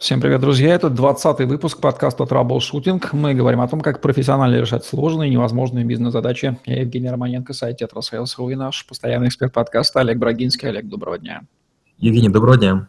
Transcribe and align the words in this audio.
Всем 0.00 0.18
привет, 0.18 0.40
друзья! 0.40 0.74
Это 0.74 0.86
20-й 0.86 1.44
выпуск 1.44 1.78
подкаста 1.78 2.24
«Траблшутинг». 2.24 3.12
Мы 3.12 3.34
говорим 3.34 3.60
о 3.60 3.68
том, 3.68 3.82
как 3.82 4.00
профессионально 4.00 4.56
решать 4.58 4.82
сложные 4.82 5.28
и 5.28 5.32
невозможные 5.32 5.84
бизнес-задачи. 5.84 6.56
Я 6.64 6.80
Евгений 6.80 7.10
Романенко, 7.10 7.52
сайт 7.52 7.76
«Тетрасейлс.ру» 7.76 8.48
и 8.48 8.54
наш 8.54 8.86
постоянный 8.86 9.28
эксперт 9.28 9.52
подкаста 9.52 10.00
Олег 10.00 10.16
Брагинский. 10.16 10.70
Олег, 10.70 10.86
доброго 10.86 11.18
дня. 11.18 11.42
Евгений, 11.98 12.30
доброго 12.30 12.56
дня. 12.56 12.88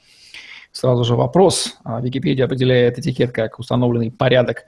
Сразу 0.71 1.03
же 1.03 1.15
вопрос. 1.15 1.77
А, 1.83 1.99
Википедия 2.01 2.45
определяет 2.45 2.97
этикет 2.97 3.31
как 3.31 3.59
установленный 3.59 4.11
порядок 4.11 4.63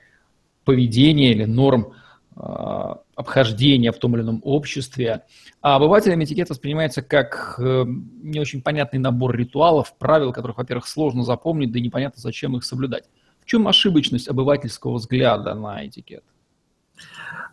поведения 0.66 1.32
или 1.32 1.46
норм 1.46 1.94
а, 2.36 3.00
обхождения 3.16 3.92
в 3.92 3.98
том 3.98 4.16
или 4.16 4.24
ином 4.24 4.42
обществе. 4.44 5.24
А 5.62 5.76
обывателям 5.76 6.24
этикет 6.24 6.50
воспринимается 6.50 7.02
как 7.02 7.56
э, 7.58 7.86
не 7.88 8.40
очень 8.40 8.62
понятный 8.62 9.00
набор 9.00 9.36
ритуалов, 9.36 9.94
правил, 9.98 10.34
которых, 10.34 10.58
во-первых, 10.58 10.88
сложно 10.88 11.24
запомнить, 11.24 11.72
да 11.72 11.80
и 11.80 11.82
непонятно, 11.82 12.20
зачем 12.20 12.58
их 12.58 12.66
соблюдать. 12.66 13.06
В 13.42 13.46
чем 13.46 13.68
ошибочность 13.68 14.28
обывательского 14.28 14.96
взгляда 14.96 15.54
на 15.54 15.86
этикет? 15.86 16.24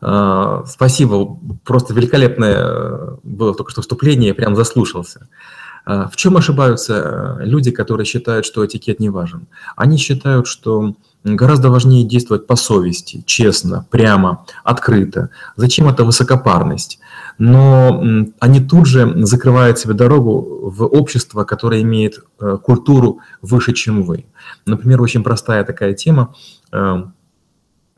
А, 0.01 0.65
спасибо. 0.65 1.39
Просто 1.65 1.95
великолепное 1.95 2.57
э, 2.57 3.17
было 3.23 3.55
только 3.55 3.71
что 3.71 3.83
вступление, 3.83 4.29
я 4.29 4.35
прям 4.35 4.57
заслушался. 4.57 5.29
В 6.13 6.17
чем 6.17 6.37
ошибаются 6.37 7.39
э, 7.41 7.45
люди, 7.47 7.71
которые 7.71 8.05
считают, 8.05 8.47
что 8.47 8.65
этикет 8.65 9.01
не 9.01 9.09
важен? 9.09 9.47
Они 9.77 9.97
считают, 9.97 10.47
что 10.47 10.95
гораздо 11.25 11.71
важнее 11.71 12.05
действовать 12.05 12.47
по 12.47 12.57
совести, 12.57 13.23
честно, 13.27 13.87
прямо, 13.91 14.45
открыто. 14.65 15.31
Зачем 15.57 15.89
эта 15.89 16.05
высокопарность? 16.05 16.99
Но 17.39 18.03
они 18.39 18.61
тут 18.61 18.87
же 18.87 19.27
закрывают 19.27 19.79
себе 19.79 19.95
дорогу 19.95 20.71
в 20.71 20.85
общество, 20.85 21.45
которое 21.45 21.83
имеет 21.83 22.21
э, 22.41 22.59
культуру 22.63 23.21
выше, 23.43 23.73
чем 23.73 24.03
вы. 24.03 24.27
Например, 24.67 25.01
очень 25.01 25.23
простая 25.23 25.65
такая 25.65 25.95
тема 25.95 26.35
э, 26.73 27.05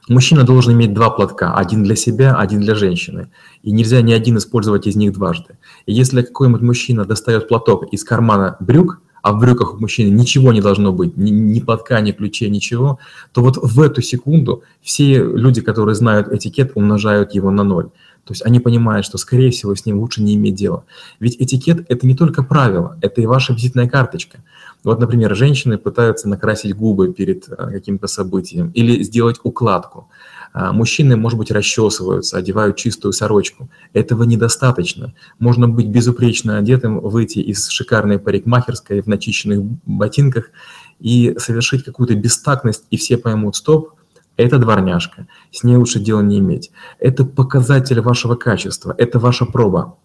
Мужчина 0.09 0.43
должен 0.43 0.73
иметь 0.73 0.95
два 0.95 1.11
платка, 1.11 1.55
один 1.55 1.85
для 1.85 1.95
себя, 1.95 2.35
один 2.37 2.61
для 2.61 2.75
женщины. 2.75 3.29
И 3.63 3.71
нельзя 3.71 4.03
ни 4.03 4.13
один 4.13 4.37
использовать 4.37 4.87
из 4.87 4.97
них 4.97 5.13
дважды. 5.13 5.59
И 5.87 5.93
если 5.93 6.23
какой-нибудь 6.23 6.63
мужчина 6.63 7.05
достает 7.05 7.47
платок 7.49 7.93
из 7.93 8.03
кармана 8.03 8.57
брюк, 8.59 9.01
а 9.23 9.33
в 9.33 9.39
брюках 9.39 9.75
у 9.75 9.79
мужчины 9.79 10.11
ничего 10.11 10.53
не 10.53 10.61
должно 10.61 10.93
быть, 10.93 11.17
ни, 11.17 11.31
ни 11.31 11.61
платка, 11.61 12.01
ни 12.01 12.11
ключей, 12.11 12.51
ничего, 12.51 12.99
то 13.33 13.41
вот 13.41 13.57
в 13.57 13.81
эту 13.81 14.03
секунду 14.03 14.65
все 14.83 15.25
люди, 15.25 15.61
которые 15.61 15.95
знают 15.95 16.33
этикет, 16.33 16.73
умножают 16.75 17.33
его 17.33 17.53
на 17.53 17.63
ноль. 17.63 17.91
То 18.25 18.33
есть 18.33 18.45
они 18.45 18.61
понимают, 18.61 19.07
что, 19.07 19.19
скорее 19.19 19.51
всего, 19.51 19.75
с 19.75 19.87
ним 19.87 19.99
лучше 20.01 20.23
не 20.23 20.35
иметь 20.35 20.55
дела. 20.55 20.85
Ведь 21.21 21.37
этикет– 21.41 21.87
это 21.89 22.07
не 22.07 22.17
только 22.17 22.43
правило, 22.43 22.99
это 23.01 23.21
и 23.21 23.27
ваша 23.27 23.53
визитная 23.53 23.89
карточка. 23.89 24.43
Вот, 24.85 24.99
например, 24.99 25.35
женщины 25.37 25.79
пытаются 25.79 26.29
накрасить 26.29 26.75
губы 26.75 27.13
перед 27.13 27.49
э, 27.49 27.55
каким-то 27.71 28.07
событием 28.09 28.71
или 28.71 29.03
сделать 29.03 29.39
укладку. 29.45 30.09
А, 30.53 30.73
мужчины, 30.73 31.17
может 31.17 31.39
быть, 31.39 31.51
расчесываются, 31.51 32.37
одевают 32.37 32.77
чистую 32.77 33.13
сорочку. 33.13 33.71
Этого 33.93 34.25
недостаточно. 34.25 35.15
Можно 35.39 35.69
быть 35.69 35.87
безупречно 35.87 36.59
одетым, 36.59 37.01
выйти 37.01 37.39
из 37.39 37.69
шикарной 37.69 38.19
парикмахерской 38.19 39.01
в 39.01 39.07
начищенных 39.07 39.63
ботинках 39.87 40.51
и 40.99 41.35
совершить 41.39 41.85
какую-то 41.85 42.15
бестактность, 42.15 42.85
и 42.91 42.97
все 42.97 43.17
поймут, 43.17 43.57
стоп, 43.57 43.95
это 44.37 44.59
дворняжка, 44.59 45.27
с 45.51 45.63
ней 45.63 45.77
лучше 45.77 46.01
дела 46.01 46.21
не 46.21 46.39
иметь. 46.39 46.71
Это 46.99 47.25
показатель 47.25 48.01
вашего 48.01 48.35
качества, 48.35 48.95
это 48.97 49.19
ваша 49.19 49.45
проба. 49.47 49.97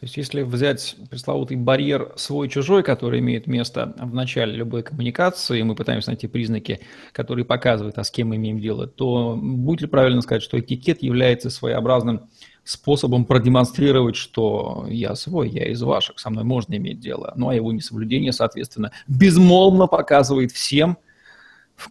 То 0.00 0.06
есть 0.06 0.16
если 0.16 0.40
взять 0.40 0.96
пресловутый 1.10 1.58
барьер 1.58 2.14
свой-чужой, 2.16 2.82
который 2.82 3.20
имеет 3.20 3.46
место 3.46 3.94
в 3.98 4.14
начале 4.14 4.54
любой 4.54 4.82
коммуникации, 4.82 5.60
мы 5.60 5.74
пытаемся 5.74 6.08
найти 6.08 6.26
признаки, 6.26 6.80
которые 7.12 7.44
показывают, 7.44 7.98
а 7.98 8.04
с 8.04 8.10
кем 8.10 8.28
мы 8.28 8.36
имеем 8.36 8.60
дело, 8.60 8.86
то 8.86 9.38
будет 9.38 9.82
ли 9.82 9.88
правильно 9.88 10.22
сказать, 10.22 10.42
что 10.42 10.58
этикет 10.58 11.02
является 11.02 11.50
своеобразным 11.50 12.30
способом 12.64 13.26
продемонстрировать, 13.26 14.16
что 14.16 14.86
я 14.88 15.14
свой, 15.16 15.50
я 15.50 15.68
из 15.68 15.82
ваших, 15.82 16.18
со 16.18 16.30
мной 16.30 16.44
можно 16.44 16.76
иметь 16.76 16.98
дело. 16.98 17.34
Ну 17.36 17.50
а 17.50 17.54
его 17.54 17.70
несоблюдение, 17.70 18.32
соответственно, 18.32 18.92
безмолвно 19.06 19.86
показывает 19.86 20.50
всем, 20.50 20.96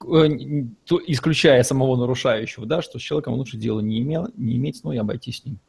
э, 0.04 0.28
исключая 1.06 1.62
самого 1.62 1.96
нарушающего, 1.96 2.66
да, 2.66 2.82
что 2.82 2.98
с 2.98 3.04
человеком 3.04 3.36
лучше 3.36 3.58
дела 3.58 3.82
не, 3.82 4.00
имел, 4.00 4.30
не 4.36 4.56
иметь, 4.56 4.84
но 4.84 4.94
и 4.94 4.98
обойтись 4.98 5.42
с 5.42 5.46
ним 5.46 5.60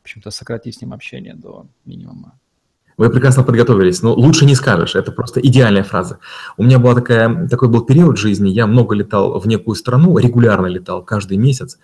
в 0.00 0.04
общем-то, 0.04 0.30
сократить 0.30 0.76
с 0.76 0.80
ним 0.80 0.92
общение 0.92 1.34
до 1.34 1.66
минимума. 1.84 2.38
Вы 2.98 3.10
прекрасно 3.10 3.42
подготовились, 3.42 4.02
но 4.02 4.14
лучше 4.14 4.44
не 4.44 4.54
скажешь, 4.54 4.94
это 4.94 5.12
просто 5.12 5.40
идеальная 5.40 5.82
фраза. 5.82 6.18
У 6.56 6.62
меня 6.62 6.78
была 6.78 6.94
такая, 6.94 7.48
такой 7.48 7.68
был 7.68 7.84
период 7.84 8.18
жизни, 8.18 8.50
я 8.50 8.66
много 8.66 8.94
летал 8.94 9.38
в 9.40 9.46
некую 9.46 9.74
страну, 9.76 10.18
регулярно 10.18 10.66
летал 10.66 11.02
каждый 11.02 11.38
месяц, 11.38 11.78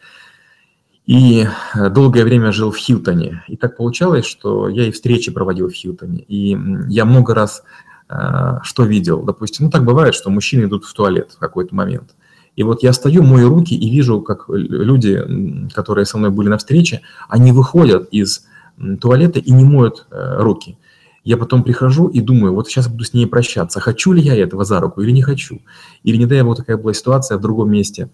и 1.07 1.47
э, 1.75 1.89
долгое 1.89 2.25
время 2.25 2.53
жил 2.53 2.71
в 2.71 2.77
Хилтоне. 2.77 3.43
И 3.49 3.57
так 3.57 3.79
получалось, 3.79 4.27
что 4.27 4.69
я 4.69 4.87
и 4.87 4.91
встречи 4.91 5.33
проводил 5.33 5.71
в 5.71 5.73
Хилтоне. 5.73 6.21
И 6.29 6.51
я 6.89 7.07
много 7.07 7.35
раз 7.35 7.63
э, 8.11 8.59
что 8.63 8.85
видел. 8.85 9.23
Допустим, 9.23 9.67
ну 9.67 9.71
так 9.71 9.85
бывает, 9.85 10.15
что 10.15 10.29
мужчины 10.29 10.67
идут 10.67 10.85
в 10.85 10.93
туалет 10.93 11.33
в 11.33 11.39
какой-то 11.39 11.75
момент. 11.75 12.15
И 12.59 12.65
вот 12.65 12.83
я 12.83 12.93
стою, 12.93 13.23
мою 13.23 13.51
руки 13.51 13.77
и 13.77 13.89
вижу, 13.89 14.21
как 14.21 14.47
люди, 14.49 15.25
которые 15.73 16.07
со 16.07 16.19
мной 16.19 16.31
были 16.31 16.49
на 16.49 16.59
встрече, 16.59 17.03
они 17.29 17.53
выходят 17.53 18.09
из 18.11 18.47
туалета 19.01 19.39
и 19.39 19.53
не 19.53 19.65
моют 19.65 20.07
э, 20.11 20.43
руки. 20.43 20.77
Я 21.23 21.37
потом 21.37 21.63
прихожу 21.63 22.09
и 22.09 22.21
думаю, 22.21 22.53
вот 22.53 22.67
сейчас 22.67 22.89
буду 22.89 23.05
с 23.05 23.15
ней 23.15 23.29
прощаться, 23.29 23.79
хочу 23.79 24.11
ли 24.11 24.21
я 24.21 24.35
этого 24.35 24.65
за 24.65 24.81
руку 24.81 25.03
или 25.03 25.13
не 25.13 25.23
хочу. 25.23 25.61
Или 26.03 26.17
не 26.17 26.27
дай 26.27 26.43
бог 26.43 26.57
такая 26.57 26.77
была 26.77 26.93
ситуация 26.95 27.39
в 27.39 27.41
другом 27.41 27.71
месте. 27.71 28.11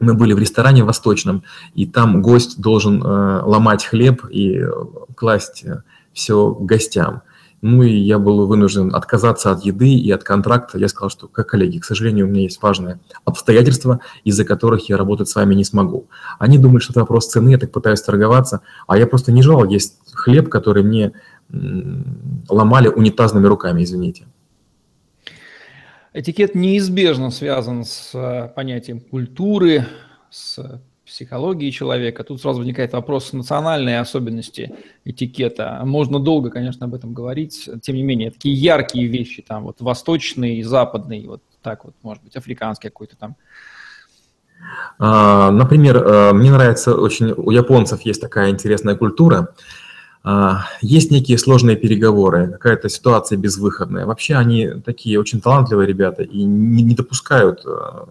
Мы 0.00 0.14
были 0.14 0.32
в 0.32 0.40
ресторане 0.40 0.82
восточном, 0.82 1.44
и 1.76 1.86
там 1.86 2.22
гость 2.22 2.60
должен 2.60 3.00
э, 3.00 3.42
ломать 3.44 3.84
хлеб 3.84 4.24
и 4.28 4.58
э, 4.58 4.70
класть 5.14 5.62
э, 5.64 5.84
все 6.12 6.50
гостям. 6.50 7.22
Ну 7.62 7.82
и 7.82 7.92
я 7.92 8.18
был 8.18 8.46
вынужден 8.46 8.94
отказаться 8.94 9.50
от 9.50 9.64
еды 9.64 9.92
и 9.94 10.10
от 10.10 10.24
контракта. 10.24 10.78
Я 10.78 10.88
сказал, 10.88 11.10
что, 11.10 11.28
как 11.28 11.48
коллеги, 11.48 11.78
к 11.78 11.84
сожалению, 11.84 12.26
у 12.26 12.30
меня 12.30 12.42
есть 12.42 12.62
важные 12.62 13.00
обстоятельства, 13.24 14.00
из-за 14.24 14.44
которых 14.44 14.88
я 14.88 14.96
работать 14.96 15.28
с 15.28 15.34
вами 15.34 15.54
не 15.54 15.64
смогу. 15.64 16.06
Они 16.38 16.56
думают, 16.56 16.82
что 16.82 16.92
это 16.92 17.00
вопрос 17.00 17.28
цены, 17.28 17.50
я 17.50 17.58
так 17.58 17.70
пытаюсь 17.70 18.00
торговаться, 18.00 18.62
а 18.86 18.96
я 18.96 19.06
просто 19.06 19.30
не 19.30 19.42
желал 19.42 19.66
есть 19.66 19.98
хлеб, 20.12 20.48
который 20.48 20.82
мне 20.82 21.12
ломали 22.48 22.88
унитазными 22.88 23.46
руками, 23.46 23.82
извините. 23.82 24.26
Этикет 26.12 26.54
неизбежно 26.54 27.30
связан 27.30 27.84
с 27.84 28.10
э, 28.14 28.48
понятием 28.54 29.00
культуры, 29.00 29.86
с 30.28 30.80
психологии 31.10 31.70
человека. 31.70 32.24
Тут 32.24 32.40
сразу 32.40 32.58
возникает 32.58 32.92
вопрос 32.92 33.32
национальной 33.32 33.98
особенности 33.98 34.74
этикета. 35.04 35.80
Можно 35.84 36.18
долго, 36.18 36.50
конечно, 36.50 36.86
об 36.86 36.94
этом 36.94 37.12
говорить. 37.12 37.68
Тем 37.82 37.96
не 37.96 38.02
менее, 38.02 38.30
такие 38.30 38.54
яркие 38.54 39.06
вещи, 39.06 39.42
там 39.42 39.64
вот 39.64 39.80
восточный, 39.80 40.62
западный, 40.62 41.26
вот 41.26 41.42
так 41.62 41.84
вот, 41.84 41.94
может 42.02 42.22
быть, 42.22 42.36
африканский 42.36 42.88
какой-то 42.88 43.16
там. 43.16 43.36
А, 44.98 45.50
например, 45.50 45.96
э, 45.96 46.32
мне 46.32 46.50
нравится 46.50 46.94
очень, 46.94 47.32
у 47.36 47.50
японцев 47.50 48.02
есть 48.02 48.20
такая 48.20 48.50
интересная 48.50 48.94
культура– 48.94 49.54
есть 50.82 51.10
некие 51.10 51.38
сложные 51.38 51.76
переговоры, 51.76 52.48
какая-то 52.48 52.90
ситуация 52.90 53.38
безвыходная. 53.38 54.04
Вообще 54.04 54.34
они 54.34 54.68
такие 54.84 55.18
очень 55.18 55.40
талантливые 55.40 55.86
ребята 55.86 56.22
и 56.22 56.42
не, 56.42 56.82
не 56.82 56.94
допускают 56.94 57.62
э, 57.64 57.70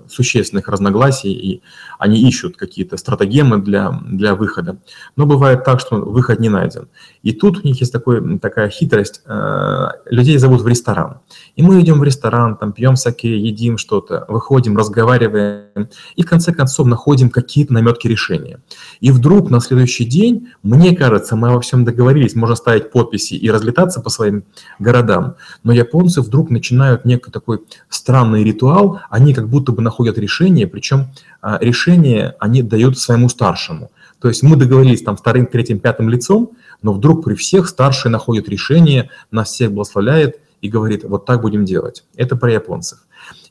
существенных 0.09 0.67
разногласий, 0.69 1.31
и 1.31 1.61
они 2.00 2.19
ищут 2.27 2.57
какие-то 2.57 2.97
стратегемы 2.97 3.59
для, 3.59 4.01
для 4.07 4.33
выхода. 4.33 4.77
Но 5.17 5.27
бывает 5.27 5.63
так, 5.63 5.79
что 5.79 5.97
выход 5.97 6.39
не 6.39 6.50
найден. 6.50 6.88
И 7.21 7.31
тут 7.31 7.59
у 7.59 7.67
них 7.67 7.79
есть 7.79 7.94
такой, 7.94 8.39
такая 8.39 8.69
хитрость. 8.69 9.21
Э, 9.27 9.89
людей 10.06 10.39
зовут 10.39 10.61
в 10.61 10.67
ресторан. 10.67 11.19
И 11.56 11.61
мы 11.61 11.79
идем 11.79 12.00
в 12.00 12.03
ресторан, 12.03 12.57
там 12.57 12.73
пьем 12.73 12.95
саке, 12.95 13.38
едим 13.38 13.77
что-то, 13.77 14.25
выходим, 14.29 14.75
разговариваем, 14.75 15.89
и 16.15 16.23
в 16.23 16.25
конце 16.25 16.53
концов 16.53 16.88
находим 16.88 17.29
какие-то 17.29 17.71
наметки 17.71 18.07
решения. 18.07 18.61
И 19.00 19.11
вдруг 19.11 19.51
на 19.51 19.59
следующий 19.59 20.06
день, 20.06 20.50
мне 20.63 20.95
кажется, 20.95 21.35
мы 21.35 21.53
во 21.53 21.61
всем 21.61 21.85
договорились, 21.85 21.99
договорились, 22.00 22.34
можно 22.34 22.56
ставить 22.56 22.92
подписи 22.92 23.34
и 23.34 23.51
разлетаться 23.51 24.00
по 24.00 24.10
своим 24.10 24.44
городам, 24.80 25.36
но 25.63 25.74
японцы 25.74 26.22
вдруг 26.22 26.50
начинают 26.50 27.04
некий 27.04 27.30
такой 27.30 27.60
странный 27.90 28.42
ритуал, 28.46 29.01
они 29.10 29.34
как 29.34 29.50
будто 29.50 29.74
бы 29.74 29.81
находят 29.81 30.18
решение, 30.18 30.66
причем 30.66 31.07
а, 31.42 31.57
решение 31.60 32.36
они 32.40 32.63
дают 32.63 32.98
своему 32.98 33.28
старшему. 33.28 33.92
То 34.22 34.30
есть 34.30 34.44
мы 34.44 34.56
договорились 34.56 35.01
там 35.01 35.18
вторым, 35.18 35.46
третьим, 35.46 35.80
пятым 35.80 36.10
лицом, 36.10 36.51
но 36.81 36.94
вдруг 36.94 37.25
при 37.25 37.36
всех 37.36 37.68
старший 37.68 38.10
находит 38.12 38.48
решение, 38.48 39.10
нас 39.31 39.50
всех 39.50 39.74
благословляет 39.74 40.40
и 40.62 40.69
говорит, 40.69 41.04
вот 41.04 41.25
так 41.25 41.42
будем 41.42 41.66
делать. 41.66 42.06
Это 42.16 42.38
про 42.38 42.50
японцев. 42.52 43.00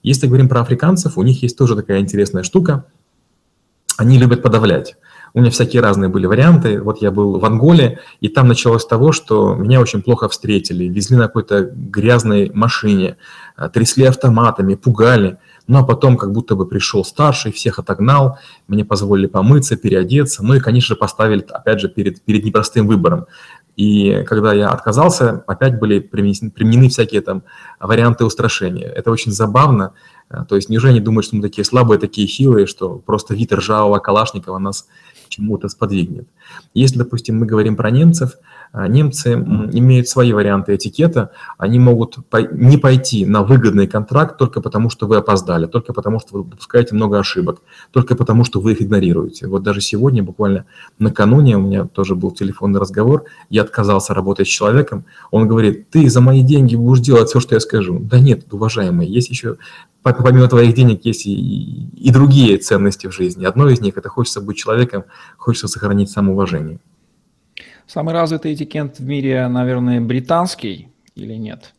Если 0.02 0.26
говорим 0.26 0.48
про 0.48 0.62
африканцев, 0.62 1.18
у 1.18 1.22
них 1.22 1.42
есть 1.42 1.58
тоже 1.58 1.76
такая 1.76 2.00
интересная 2.00 2.44
штука. 2.44 2.86
Они 3.98 4.18
любят 4.18 4.42
подавлять. 4.42 4.96
У 5.34 5.40
меня 5.40 5.50
всякие 5.50 5.82
разные 5.82 6.08
были 6.08 6.26
варианты. 6.26 6.80
Вот 6.80 7.02
я 7.02 7.10
был 7.10 7.38
в 7.38 7.44
Анголе, 7.44 8.00
и 8.20 8.28
там 8.28 8.48
началось 8.48 8.82
с 8.82 8.86
того, 8.86 9.12
что 9.12 9.54
меня 9.54 9.80
очень 9.80 10.02
плохо 10.02 10.28
встретили, 10.28 10.84
везли 10.84 11.16
на 11.16 11.26
какой-то 11.26 11.70
грязной 11.72 12.50
машине, 12.54 13.16
э, 13.56 13.68
трясли 13.72 14.04
автоматами, 14.04 14.74
пугали. 14.74 15.38
Ну 15.66 15.78
а 15.78 15.84
потом 15.84 16.16
как 16.16 16.32
будто 16.32 16.56
бы 16.56 16.66
пришел 16.66 17.04
старший, 17.04 17.52
всех 17.52 17.78
отогнал, 17.78 18.38
мне 18.68 18.84
позволили 18.84 19.26
помыться, 19.26 19.76
переодеться, 19.76 20.42
ну 20.42 20.54
и, 20.54 20.60
конечно 20.60 20.94
же, 20.94 20.96
поставили, 20.96 21.44
опять 21.50 21.80
же, 21.80 21.88
перед, 21.88 22.22
перед 22.22 22.44
непростым 22.44 22.86
выбором. 22.86 23.26
И 23.76 24.24
когда 24.26 24.52
я 24.52 24.70
отказался, 24.70 25.44
опять 25.46 25.78
были 25.78 26.00
применены, 26.00 26.50
применены 26.50 26.88
всякие 26.88 27.20
там 27.20 27.44
варианты 27.78 28.24
устрашения. 28.24 28.88
Это 28.88 29.12
очень 29.12 29.30
забавно. 29.30 29.92
Э, 30.30 30.44
то 30.48 30.56
есть 30.56 30.68
неужели 30.68 30.92
они 30.92 31.00
думают, 31.00 31.26
что 31.26 31.36
мы 31.36 31.42
такие 31.42 31.64
слабые, 31.64 32.00
такие 32.00 32.26
хилые, 32.26 32.66
что 32.66 32.96
просто 32.96 33.34
вид 33.34 33.52
ржавого 33.52 33.98
Калашникова 34.00 34.58
нас 34.58 34.88
чему-то 35.38 35.68
сподвигнет. 35.68 36.28
Если, 36.74 36.98
допустим, 36.98 37.38
мы 37.38 37.46
говорим 37.46 37.76
про 37.76 37.90
немцев, 37.90 38.36
немцы 38.72 39.32
имеют 39.32 40.08
свои 40.08 40.32
варианты 40.32 40.76
этикета, 40.76 41.30
они 41.56 41.78
могут 41.78 42.18
не 42.52 42.76
пойти 42.76 43.24
на 43.24 43.42
выгодный 43.42 43.86
контракт 43.86 44.38
только 44.38 44.60
потому, 44.60 44.90
что 44.90 45.06
вы 45.06 45.16
опоздали, 45.16 45.66
только 45.66 45.92
потому, 45.92 46.20
что 46.20 46.38
вы 46.38 46.44
допускаете 46.44 46.94
много 46.94 47.18
ошибок, 47.18 47.60
только 47.90 48.14
потому, 48.14 48.44
что 48.44 48.60
вы 48.60 48.72
их 48.72 48.82
игнорируете. 48.82 49.46
Вот 49.46 49.62
даже 49.62 49.80
сегодня, 49.80 50.22
буквально 50.22 50.66
накануне, 50.98 51.56
у 51.56 51.60
меня 51.60 51.84
тоже 51.84 52.14
был 52.14 52.30
телефонный 52.30 52.80
разговор, 52.80 53.24
я 53.50 53.62
отказался 53.62 54.14
работать 54.14 54.46
с 54.46 54.50
человеком, 54.50 55.04
он 55.30 55.48
говорит, 55.48 55.90
ты 55.90 56.08
за 56.10 56.20
мои 56.20 56.42
деньги 56.42 56.76
будешь 56.76 57.00
делать 57.00 57.28
все, 57.28 57.40
что 57.40 57.54
я 57.54 57.60
скажу. 57.60 57.98
Да 57.98 58.18
нет, 58.20 58.52
уважаемый, 58.52 59.06
есть 59.06 59.30
еще 59.30 59.56
помимо 60.02 60.48
твоих 60.48 60.74
денег 60.74 61.04
есть 61.04 61.26
и, 61.26 61.88
и 61.96 62.10
другие 62.10 62.56
ценности 62.58 63.06
в 63.06 63.12
жизни. 63.12 63.44
Одно 63.44 63.68
из 63.68 63.80
них– 63.80 63.94
это 63.96 64.08
хочется 64.08 64.40
быть 64.40 64.56
человеком, 64.56 65.04
хочется 65.36 65.68
сохранить 65.68 66.10
самоуважение. 66.10 66.78
Самый 67.88 68.12
развитый 68.12 68.52
этикет 68.52 68.98
в 68.98 69.06
мире, 69.06 69.48
наверное, 69.48 69.98
британский 70.02 70.88
или 71.14 71.32
нет? 71.32 71.72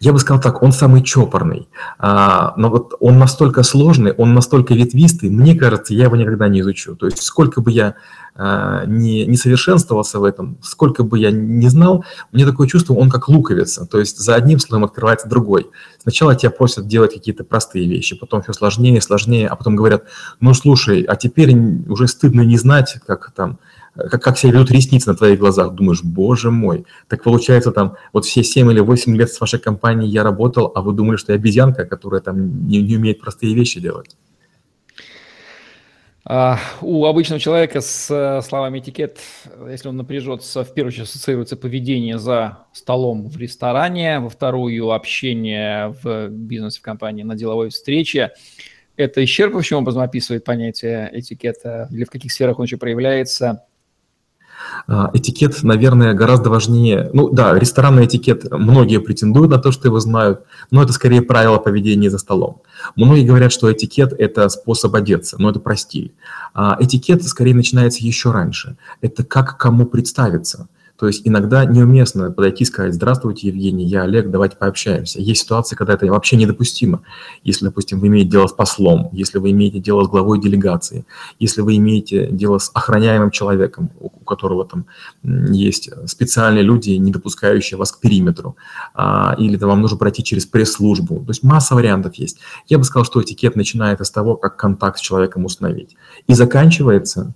Я 0.00 0.12
бы 0.12 0.18
сказал 0.18 0.42
так, 0.42 0.62
он 0.62 0.72
самый 0.72 1.02
чопорный, 1.02 1.68
а, 1.98 2.54
но 2.56 2.70
вот 2.70 2.94
он 2.98 3.18
настолько 3.18 3.62
сложный, 3.62 4.12
он 4.12 4.34
настолько 4.34 4.74
ветвистый, 4.74 5.28
мне 5.28 5.54
кажется, 5.54 5.94
я 5.94 6.04
его 6.04 6.16
никогда 6.16 6.48
не 6.48 6.60
изучу. 6.60 6.96
То 6.96 7.06
есть 7.06 7.22
сколько 7.22 7.60
бы 7.60 7.70
я 7.70 7.94
а, 8.34 8.86
не, 8.86 9.26
не 9.26 9.36
совершенствовался 9.36 10.18
в 10.18 10.24
этом, 10.24 10.58
сколько 10.62 11.04
бы 11.04 11.18
я 11.18 11.30
не 11.30 11.68
знал, 11.68 12.04
мне 12.32 12.44
такое 12.44 12.66
чувство, 12.66 12.94
он 12.94 13.10
как 13.10 13.28
луковица, 13.28 13.86
то 13.86 14.00
есть 14.00 14.18
за 14.18 14.34
одним 14.34 14.58
слоем 14.58 14.84
открывается 14.84 15.28
другой. 15.28 15.70
Сначала 16.02 16.34
тебя 16.34 16.50
просят 16.50 16.88
делать 16.88 17.12
какие-то 17.12 17.44
простые 17.44 17.86
вещи, 17.86 18.16
потом 18.16 18.42
все 18.42 18.52
сложнее, 18.52 19.00
сложнее, 19.00 19.46
а 19.46 19.56
потом 19.56 19.76
говорят, 19.76 20.04
ну 20.40 20.54
слушай, 20.54 21.02
а 21.02 21.14
теперь 21.16 21.54
уже 21.86 22.08
стыдно 22.08 22.40
не 22.40 22.56
знать, 22.56 22.96
как 23.06 23.30
там 23.32 23.58
как, 23.96 24.22
как 24.22 24.38
себя 24.38 24.52
ведут 24.52 24.70
ресницы 24.70 25.10
на 25.10 25.16
твоих 25.16 25.38
глазах, 25.38 25.74
думаешь, 25.74 26.02
боже 26.02 26.50
мой, 26.50 26.84
так 27.08 27.22
получается 27.22 27.72
там, 27.72 27.96
вот 28.12 28.24
все 28.24 28.42
7 28.42 28.70
или 28.70 28.80
8 28.80 29.16
лет 29.16 29.30
с 29.32 29.40
вашей 29.40 29.58
компанией 29.58 30.10
я 30.10 30.22
работал, 30.22 30.72
а 30.74 30.82
вы 30.82 30.92
думали, 30.92 31.16
что 31.16 31.32
я 31.32 31.36
обезьянка, 31.36 31.84
которая 31.84 32.20
там 32.20 32.66
не, 32.68 32.82
не 32.82 32.96
умеет 32.96 33.20
простые 33.20 33.54
вещи 33.54 33.80
делать. 33.80 34.16
Uh, 36.28 36.56
у 36.80 37.06
обычного 37.06 37.38
человека 37.38 37.80
с 37.80 38.10
uh, 38.10 38.42
словами 38.42 38.80
этикет, 38.80 39.20
если 39.70 39.88
он 39.88 39.96
напряжется, 39.96 40.64
в 40.64 40.74
первую 40.74 40.88
очередь 40.88 41.08
ассоциируется 41.08 41.56
поведение 41.56 42.18
за 42.18 42.66
столом 42.72 43.28
в 43.28 43.36
ресторане, 43.36 44.18
во 44.18 44.28
вторую 44.28 44.90
общение 44.90 45.94
в 46.02 46.26
бизнесе, 46.28 46.80
в 46.80 46.82
компании, 46.82 47.22
на 47.22 47.36
деловой 47.36 47.68
встрече. 47.68 48.32
Это 48.96 49.22
исчерпывающим 49.22 49.76
образом 49.76 50.02
описывает 50.02 50.42
понятие 50.42 51.10
этикета 51.12 51.88
или 51.92 52.02
в 52.02 52.10
каких 52.10 52.32
сферах 52.32 52.58
он 52.58 52.64
еще 52.64 52.76
проявляется? 52.76 53.62
А, 54.88 55.10
этикет, 55.12 55.62
наверное, 55.62 56.14
гораздо 56.14 56.50
важнее. 56.50 57.10
Ну 57.12 57.28
да, 57.30 57.58
ресторанный 57.58 58.06
этикет, 58.06 58.50
многие 58.50 59.00
претендуют 59.00 59.50
на 59.50 59.58
то, 59.58 59.72
что 59.72 59.88
его 59.88 60.00
знают, 60.00 60.42
но 60.70 60.82
это 60.82 60.92
скорее 60.92 61.22
правило 61.22 61.58
поведения 61.58 62.10
за 62.10 62.18
столом. 62.18 62.62
Многие 62.94 63.24
говорят, 63.24 63.52
что 63.52 63.72
этикет– 63.72 64.12
это 64.18 64.48
способ 64.48 64.94
одеться, 64.94 65.36
но 65.38 65.50
это 65.50 65.60
про 65.60 65.76
стиль. 65.76 66.12
А 66.54 66.76
этикет 66.80 67.24
скорее 67.24 67.54
начинается 67.54 68.04
еще 68.04 68.30
раньше. 68.30 68.76
Это 69.00 69.24
как 69.24 69.56
кому 69.58 69.86
представиться. 69.86 70.68
То 70.98 71.06
есть 71.06 71.26
иногда 71.26 71.64
неуместно 71.64 72.30
подойти 72.30 72.64
и 72.64 72.66
сказать, 72.66 72.94
здравствуйте, 72.94 73.48
Евгений, 73.48 73.84
я 73.84 74.02
Олег, 74.02 74.30
давайте 74.30 74.56
пообщаемся. 74.56 75.20
Есть 75.20 75.42
ситуации, 75.42 75.76
когда 75.76 75.94
это 75.94 76.06
вообще 76.06 76.36
недопустимо. 76.36 77.02
Если, 77.44 77.64
допустим, 77.64 78.00
вы 78.00 78.08
имеете 78.08 78.30
дело 78.30 78.46
с 78.46 78.52
послом, 78.52 79.10
если 79.12 79.38
вы 79.38 79.50
имеете 79.50 79.78
дело 79.78 80.04
с 80.04 80.08
главой 80.08 80.40
делегации, 80.40 81.04
если 81.38 81.60
вы 81.60 81.76
имеете 81.76 82.28
дело 82.28 82.58
с 82.58 82.70
охраняемым 82.72 83.30
человеком, 83.30 83.90
у 84.00 84.08
которого 84.08 84.64
там 84.64 84.86
есть 85.22 85.90
специальные 86.06 86.62
люди, 86.62 86.90
не 86.90 87.12
допускающие 87.12 87.76
вас 87.76 87.92
к 87.92 88.00
периметру, 88.00 88.56
а, 88.94 89.34
или 89.38 89.56
вам 89.56 89.82
нужно 89.82 89.98
пройти 89.98 90.24
через 90.24 90.46
пресс-службу. 90.46 91.16
То 91.20 91.30
есть 91.30 91.42
масса 91.42 91.74
вариантов 91.74 92.14
есть. 92.14 92.38
Я 92.68 92.78
бы 92.78 92.84
сказал, 92.84 93.04
что 93.04 93.22
этикет 93.22 93.56
начинается 93.56 94.04
с 94.04 94.10
того, 94.10 94.36
как 94.36 94.56
контакт 94.56 94.98
с 94.98 95.02
человеком 95.02 95.44
установить. 95.44 95.96
И 96.26 96.34
заканчивается 96.34 97.34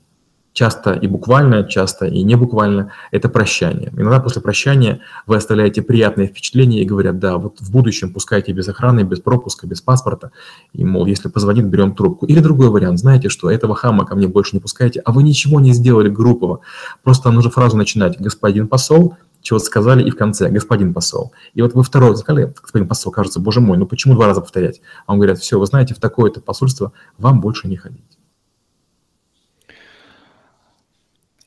часто 0.53 0.93
и 0.95 1.07
буквально, 1.07 1.65
часто 1.65 2.07
и 2.07 2.23
не 2.23 2.35
буквально, 2.35 2.93
это 3.11 3.29
прощание. 3.29 3.91
Иногда 3.93 4.21
после 4.21 4.43
прощания 4.43 5.01
вы 5.27 5.37
оставляете 5.37 5.83
приятные 5.83 6.29
впечатления 6.29 6.83
и 6.83 6.85
говорят, 6.85 7.19
да, 7.19 7.39
вот 7.39 7.61
в 7.61 7.71
будущем 7.71 8.13
пускайте 8.13 8.53
без 8.53 8.69
охраны, 8.69 9.03
без 9.03 9.21
пропуска, 9.21 9.67
без 9.67 9.81
паспорта, 9.81 10.33
и, 10.73 10.85
мол, 10.85 11.07
если 11.07 11.29
позвонит, 11.29 11.67
берем 11.67 11.95
трубку. 11.95 12.27
Или 12.27 12.41
другой 12.41 12.69
вариант, 12.69 12.99
знаете 12.99 13.29
что, 13.29 13.51
этого 13.51 13.75
хама 13.75 14.05
ко 14.05 14.15
мне 14.15 14.27
больше 14.27 14.57
не 14.57 14.61
пускайте, 14.61 15.01
а 15.01 15.13
вы 15.13 15.23
ничего 15.23 15.61
не 15.61 15.73
сделали 15.73 16.09
группово. 16.09 16.61
Просто 17.03 17.31
нужно 17.31 17.51
фразу 17.51 17.77
начинать, 17.77 18.21
господин 18.21 18.69
посол, 18.69 19.17
чего-то 19.43 19.65
сказали, 19.65 20.03
и 20.03 20.11
в 20.11 20.17
конце 20.17 20.51
господин 20.51 20.93
посол. 20.93 21.33
И 21.55 21.63
вот 21.63 21.75
вы 21.75 21.83
второй 21.83 22.17
сказали, 22.17 22.53
господин 22.61 22.89
посол, 22.89 23.13
кажется, 23.13 23.41
боже 23.41 23.61
мой, 23.61 23.79
ну 23.79 23.87
почему 23.87 24.15
два 24.15 24.27
раза 24.27 24.41
повторять? 24.41 24.83
А 25.07 25.13
он 25.13 25.19
говорит, 25.19 25.39
все, 25.39 25.59
вы 25.59 25.67
знаете, 25.67 25.95
в 25.95 25.99
такое-то 25.99 26.41
посольство 26.41 26.93
вам 27.19 27.41
больше 27.41 27.69
не 27.69 27.77
ходить. 27.77 28.20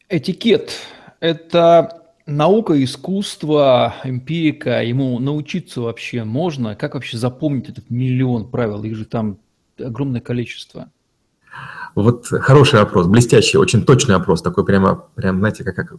Этикет– 0.10 0.74
это 1.20 2.04
наука, 2.26 2.82
искусство, 2.84 3.96
эмпирика. 4.04 4.84
Ему 4.84 5.20
научиться 5.20 5.82
вообще 5.82 6.24
можно? 6.24 6.76
Как 6.76 6.94
вообще 6.94 7.18
запомнить 7.18 7.70
этот 7.70 7.90
миллион 7.90 8.50
правил? 8.50 8.84
Их 8.84 8.96
же 8.96 9.06
там 9.06 9.38
огромное 9.80 10.22
количество. 10.22 10.90
Вот 11.96 12.26
хороший 12.26 12.80
вопрос, 12.80 13.06
блестящий, 13.06 13.58
очень 13.58 13.86
точный 13.86 14.16
вопрос, 14.16 14.42
такой 14.42 14.66
прямо, 14.66 15.04
прям, 15.14 15.38
знаете, 15.38 15.64
как, 15.64 15.76
как 15.76 15.94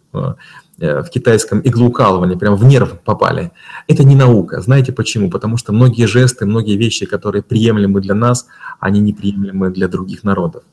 э, 0.80 1.02
в 1.02 1.08
китайском 1.08 1.60
иглоукалывании, 1.60 2.34
прям 2.34 2.56
в 2.56 2.64
нерв 2.64 2.98
попали. 3.04 3.52
Это 3.86 4.02
не 4.02 4.16
наука. 4.16 4.60
Знаете 4.60 4.92
почему? 4.92 5.30
Потому 5.30 5.56
что 5.56 5.72
многие 5.72 6.06
жесты, 6.06 6.46
многие 6.46 6.76
вещи, 6.76 7.06
которые 7.06 7.42
приемлемы 7.42 8.00
для 8.00 8.14
нас, 8.14 8.48
они 8.80 8.98
неприемлемы 8.98 9.70
для 9.70 9.86
других 9.86 10.24
народов. 10.24 10.64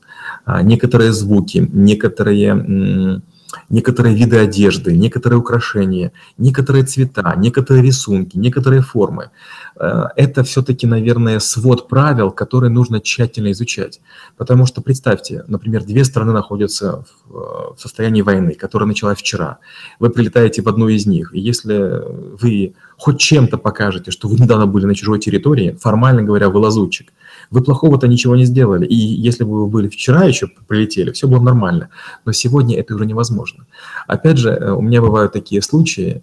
А 0.44 0.62
некоторые 0.62 1.12
звуки, 1.12 1.68
некоторые 1.72 3.22
некоторые 3.68 4.14
виды 4.14 4.38
одежды, 4.38 4.96
некоторые 4.96 5.38
украшения, 5.38 6.12
некоторые 6.38 6.84
цвета, 6.84 7.34
некоторые 7.36 7.82
рисунки, 7.84 8.36
некоторые 8.36 8.82
формы. 8.82 9.30
Э, 9.78 10.04
это 10.16 10.42
все-таки, 10.42 10.86
наверное, 10.86 11.38
свод 11.38 11.88
правил, 11.88 12.30
которые 12.30 12.70
нужно 12.70 13.00
тщательно 13.00 13.52
изучать. 13.52 14.00
Потому 14.36 14.66
что 14.66 14.80
представьте, 14.80 15.44
например, 15.48 15.84
две 15.84 16.04
страны 16.04 16.32
находятся 16.32 17.04
в 17.26 17.76
состоянии 17.78 18.22
войны, 18.22 18.54
которая 18.54 18.86
началась 18.86 19.18
вчера. 19.18 19.58
Вы 19.98 20.10
прилетаете 20.10 20.62
в 20.62 20.68
одну 20.68 20.88
из 20.88 21.06
них, 21.06 21.34
и 21.34 21.40
если 21.40 22.02
вы 22.40 22.74
хоть 23.02 23.18
чем-то 23.18 23.58
покажете, 23.58 24.12
что 24.12 24.28
вы 24.28 24.36
недавно 24.38 24.66
были 24.68 24.86
на 24.86 24.94
чужой 24.94 25.18
территории, 25.18 25.76
формально 25.80 26.22
говоря, 26.22 26.48
вы 26.48 26.60
лазутчик, 26.60 27.12
вы 27.50 27.60
плохого-то 27.60 28.06
ничего 28.06 28.36
не 28.36 28.44
сделали. 28.44 28.86
И 28.86 28.94
если 28.94 29.42
бы 29.42 29.62
вы 29.62 29.66
были 29.66 29.88
вчера 29.88 30.22
еще 30.22 30.46
прилетели, 30.68 31.10
все 31.10 31.26
было 31.26 31.42
нормально. 31.42 31.88
Но 32.24 32.32
сегодня 32.32 32.78
это 32.78 32.94
уже 32.94 33.04
невозможно. 33.06 33.66
Опять 34.06 34.38
же, 34.38 34.50
э, 34.50 34.70
у 34.70 34.80
меня 34.80 35.00
бывают 35.00 35.32
такие 35.32 35.62
случаи, 35.62 36.22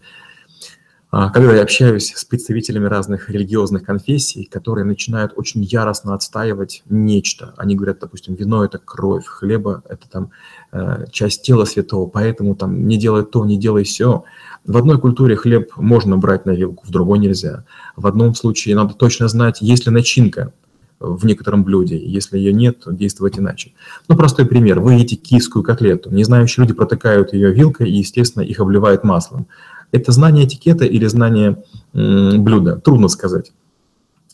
когда 1.12 1.56
я 1.56 1.64
общаюсь 1.64 2.14
с 2.16 2.24
представителями 2.24 2.86
разных 2.86 3.30
религиозных 3.30 3.84
конфессий, 3.84 4.44
которые 4.46 4.86
начинают 4.86 5.34
очень 5.36 5.64
яростно 5.64 6.14
отстаивать 6.14 6.84
нечто. 6.88 7.56
Они 7.58 7.76
говорят, 7.76 8.00
допустим, 8.00 8.36
вино– 8.36 8.64
это 8.66 8.78
кровь, 8.78 9.26
хлеба– 9.26 9.82
это 9.90 10.08
там 10.08 10.32
э, 10.72 11.06
часть 11.12 11.42
тела 11.42 11.66
святого, 11.66 12.08
поэтому 12.08 12.56
там 12.56 12.88
не 12.88 12.98
делай 12.98 13.26
то, 13.26 13.44
не 13.44 13.58
делай 13.58 13.86
все. 13.86 14.24
В 14.66 14.78
одной 14.78 15.00
культуре 15.00 15.36
хлеб 15.36 15.72
можно 15.78 16.18
брать 16.18 16.46
на 16.46 16.52
вилку, 16.52 16.86
в 16.86 16.92
другой 16.92 17.18
нельзя. 17.18 17.66
В 17.96 18.06
одном 18.06 18.36
случае 18.36 18.76
надо 18.76 18.94
точно 18.94 19.28
знать, 19.28 19.62
есть 19.62 19.88
ли 19.88 19.92
начинка 19.92 20.54
в 21.00 21.26
некотором 21.26 21.64
блюде. 21.64 21.98
Если 21.98 22.38
ее 22.38 22.54
нет, 22.54 22.84
действовать 22.86 23.40
иначе. 23.40 23.72
Ну, 24.08 24.16
простой 24.16 24.46
пример. 24.46 24.80
Вы 24.80 24.94
едите 24.94 25.16
киевскую 25.16 25.64
котлету. 25.64 26.12
Не 26.12 26.24
знающие 26.24 26.64
люди 26.64 26.74
протыкают 26.74 27.34
ее 27.34 27.52
вилкой 27.54 27.90
и, 27.90 27.98
естественно, 27.98 28.44
их 28.44 28.60
обливают 28.60 29.04
маслом. 29.04 29.48
Это 29.92 30.12
знание 30.12 30.46
этикета 30.46 30.86
или 30.86 31.06
знание 31.08 31.64
блюда? 31.94 32.78
Трудно 32.78 33.08
сказать. 33.08 33.52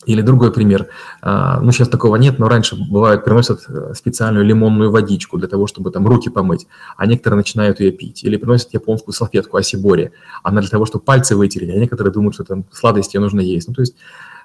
Или 0.06 0.22
другой 0.22 0.52
пример. 0.52 0.86
А, 1.20 1.58
ну, 1.60 1.72
сейчас 1.72 1.88
такого 1.88 2.14
нет, 2.14 2.38
но 2.38 2.48
раньше 2.48 2.76
бывает 2.76 3.24
приносят 3.24 3.64
э, 3.68 3.92
специальную 3.94 4.44
лимонную 4.44 4.92
водичку 4.92 5.36
для 5.36 5.48
того, 5.48 5.66
чтобы 5.66 5.90
там 5.90 6.06
руки 6.06 6.30
помыть, 6.30 6.68
а 6.96 7.06
некоторые 7.06 7.38
начинают 7.38 7.80
ее 7.80 7.90
пить. 7.90 8.22
Или 8.22 8.36
приносят 8.36 8.72
японскую 8.72 9.12
салфетку 9.12 9.56
асибори, 9.56 10.12
она 10.44 10.60
для 10.60 10.70
того, 10.70 10.86
чтобы 10.86 11.04
пальцы 11.04 11.34
вытереть, 11.34 11.70
а 11.70 11.78
некоторые 11.78 12.12
думают, 12.12 12.34
что 12.34 12.44
там 12.44 12.64
сладости 12.70 13.16
нужно 13.16 13.40
есть. 13.40 13.66
Ну, 13.66 13.74
то 13.74 13.80
есть 13.80 13.96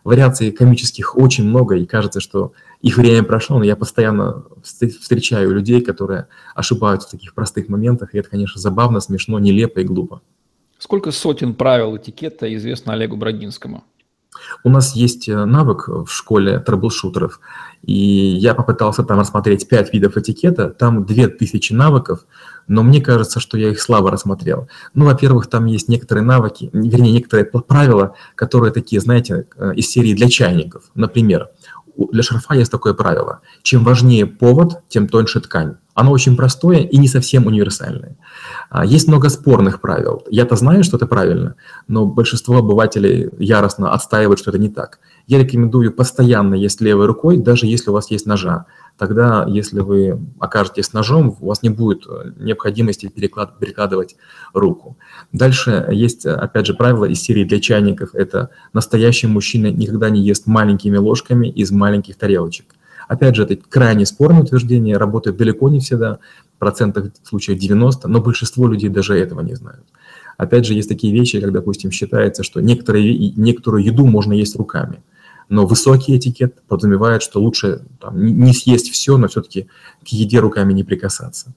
вариаций 0.03 0.51
комических 0.51 1.15
очень 1.15 1.47
много, 1.47 1.75
и 1.75 1.85
кажется, 1.85 2.21
что 2.21 2.53
их 2.81 2.97
время 2.97 3.21
прошло, 3.21 3.59
но 3.59 3.63
я 3.63 3.75
постоянно 3.75 4.43
встречаю 4.63 5.53
людей, 5.53 5.81
которые 5.81 6.27
ошибаются 6.55 7.07
в 7.07 7.11
таких 7.11 7.35
простых 7.35 7.69
моментах, 7.69 8.15
и 8.15 8.17
это, 8.17 8.29
конечно, 8.29 8.59
забавно, 8.59 8.99
смешно, 8.99 9.37
нелепо 9.37 9.79
и 9.79 9.83
глупо. 9.83 10.21
Сколько 10.81 11.11
сотен 11.11 11.53
правил 11.53 11.95
этикета 11.95 12.51
известно 12.55 12.93
Олегу 12.93 13.15
Брагинскому? 13.15 13.83
У 14.63 14.69
нас 14.69 14.95
есть 14.95 15.29
э, 15.29 15.45
навык 15.45 15.87
в 15.87 16.07
школе 16.07 16.57
трэблшутеров, 16.59 17.39
и 17.83 17.93
я 17.93 18.55
попытался 18.55 19.03
там 19.03 19.19
рассмотреть 19.19 19.67
пять 19.67 19.93
видов 19.93 20.17
этикета, 20.17 20.69
там 20.69 21.05
две 21.05 21.27
тысячи 21.27 21.71
навыков, 21.71 22.25
но 22.67 22.81
мне 22.81 22.99
кажется, 22.99 23.39
что 23.39 23.59
я 23.59 23.69
их 23.69 23.79
слабо 23.79 24.09
рассмотрел. 24.09 24.69
Ну, 24.95 25.05
во-первых, 25.05 25.45
там 25.45 25.67
есть 25.67 25.87
некоторые 25.87 26.25
навыки, 26.25 26.71
вернее, 26.73 27.11
некоторые 27.11 27.45
правила, 27.45 28.15
которые 28.33 28.73
такие, 28.73 28.99
знаете, 29.01 29.45
э, 29.55 29.73
из 29.75 29.87
серии 29.87 30.15
для 30.15 30.29
чайников. 30.29 30.85
Например, 30.95 31.49
для 31.95 32.23
шарфа 32.23 32.55
есть 32.55 32.71
такое 32.71 32.93
правило. 32.93 33.41
Чем 33.63 33.83
важнее 33.83 34.25
повод, 34.25 34.81
тем 34.89 35.07
тоньше 35.07 35.39
ткань. 35.41 35.75
Оно 35.93 36.11
очень 36.11 36.37
простое 36.37 36.79
и 36.79 36.97
не 36.97 37.07
совсем 37.07 37.47
универсальное. 37.47 38.15
А, 38.69 38.85
есть 38.85 39.07
много 39.07 39.29
спорных 39.29 39.81
правил. 39.81 40.23
Я-то 40.29 40.55
знаю, 40.55 40.83
что 40.83 40.97
это 40.97 41.05
правильно, 41.05 41.55
но 41.87 42.05
большинство 42.05 42.57
обывателей 42.57 43.29
яростно 43.37 43.93
отстаивают, 43.93 44.39
что 44.39 44.51
это 44.51 44.59
не 44.59 44.69
так. 44.69 44.99
Я 45.27 45.39
рекомендую 45.39 45.91
постоянно 45.91 46.55
есть 46.55 46.81
левой 46.81 47.07
рукой, 47.07 47.37
даже 47.37 47.65
если 47.65 47.89
у 47.89 47.93
вас 47.93 48.09
есть 48.09 48.25
ножа. 48.25 48.65
Тогда, 49.01 49.47
если 49.47 49.79
вы 49.79 50.19
окажетесь 50.37 50.93
ножом, 50.93 51.35
у 51.39 51.47
вас 51.47 51.63
не 51.63 51.69
будет 51.69 52.05
э, 52.07 52.33
необходимости 52.37 53.07
переклад, 53.07 53.57
перекладывать 53.57 54.15
руку. 54.53 54.95
Дальше 55.31 55.87
есть, 55.91 56.27
опять 56.27 56.67
же, 56.67 56.75
правило 56.75 57.05
из 57.05 57.19
серии 57.19 57.43
для 57.43 57.59
чайников. 57.59 58.13
Это 58.13 58.51
настоящий 58.73 59.25
мужчина 59.25 59.71
никогда 59.71 60.11
не 60.11 60.21
ест 60.21 60.45
маленькими 60.45 60.97
ложками 60.97 61.47
из 61.47 61.71
маленьких 61.71 62.15
тарелочек. 62.15 62.75
Опять 63.07 63.37
же, 63.37 63.43
это 63.45 63.55
крайне 63.55 64.05
спорное 64.05 64.43
утверждение, 64.43 64.97
работает 64.97 65.35
далеко 65.35 65.69
не 65.69 65.79
всегда, 65.79 66.19
в 66.55 66.59
процентах 66.59 67.07
случаев 67.23 67.57
90, 67.57 68.07
но 68.07 68.21
большинство 68.21 68.67
людей 68.67 68.89
даже 68.89 69.17
этого 69.17 69.41
не 69.41 69.55
знают. 69.55 69.87
Опять 70.37 70.67
же, 70.67 70.75
есть 70.75 70.89
такие 70.89 71.11
вещи, 71.11 71.41
как, 71.41 71.51
допустим, 71.51 71.89
считается, 71.89 72.43
что 72.43 72.61
некоторые, 72.61 73.31
некоторую 73.35 73.83
еду 73.83 74.05
можно 74.05 74.33
есть 74.33 74.55
руками, 74.55 75.01
но 75.51 75.65
высокий 75.65 76.15
этикет 76.15 76.61
подразумевает, 76.63 77.21
что 77.21 77.41
лучше 77.41 77.81
там, 77.99 78.17
не 78.17 78.53
съесть 78.53 78.89
все, 78.89 79.17
но 79.17 79.27
все-таки 79.27 79.67
к 80.01 80.07
еде 80.07 80.39
руками 80.39 80.71
не 80.71 80.85
прикасаться. 80.85 81.53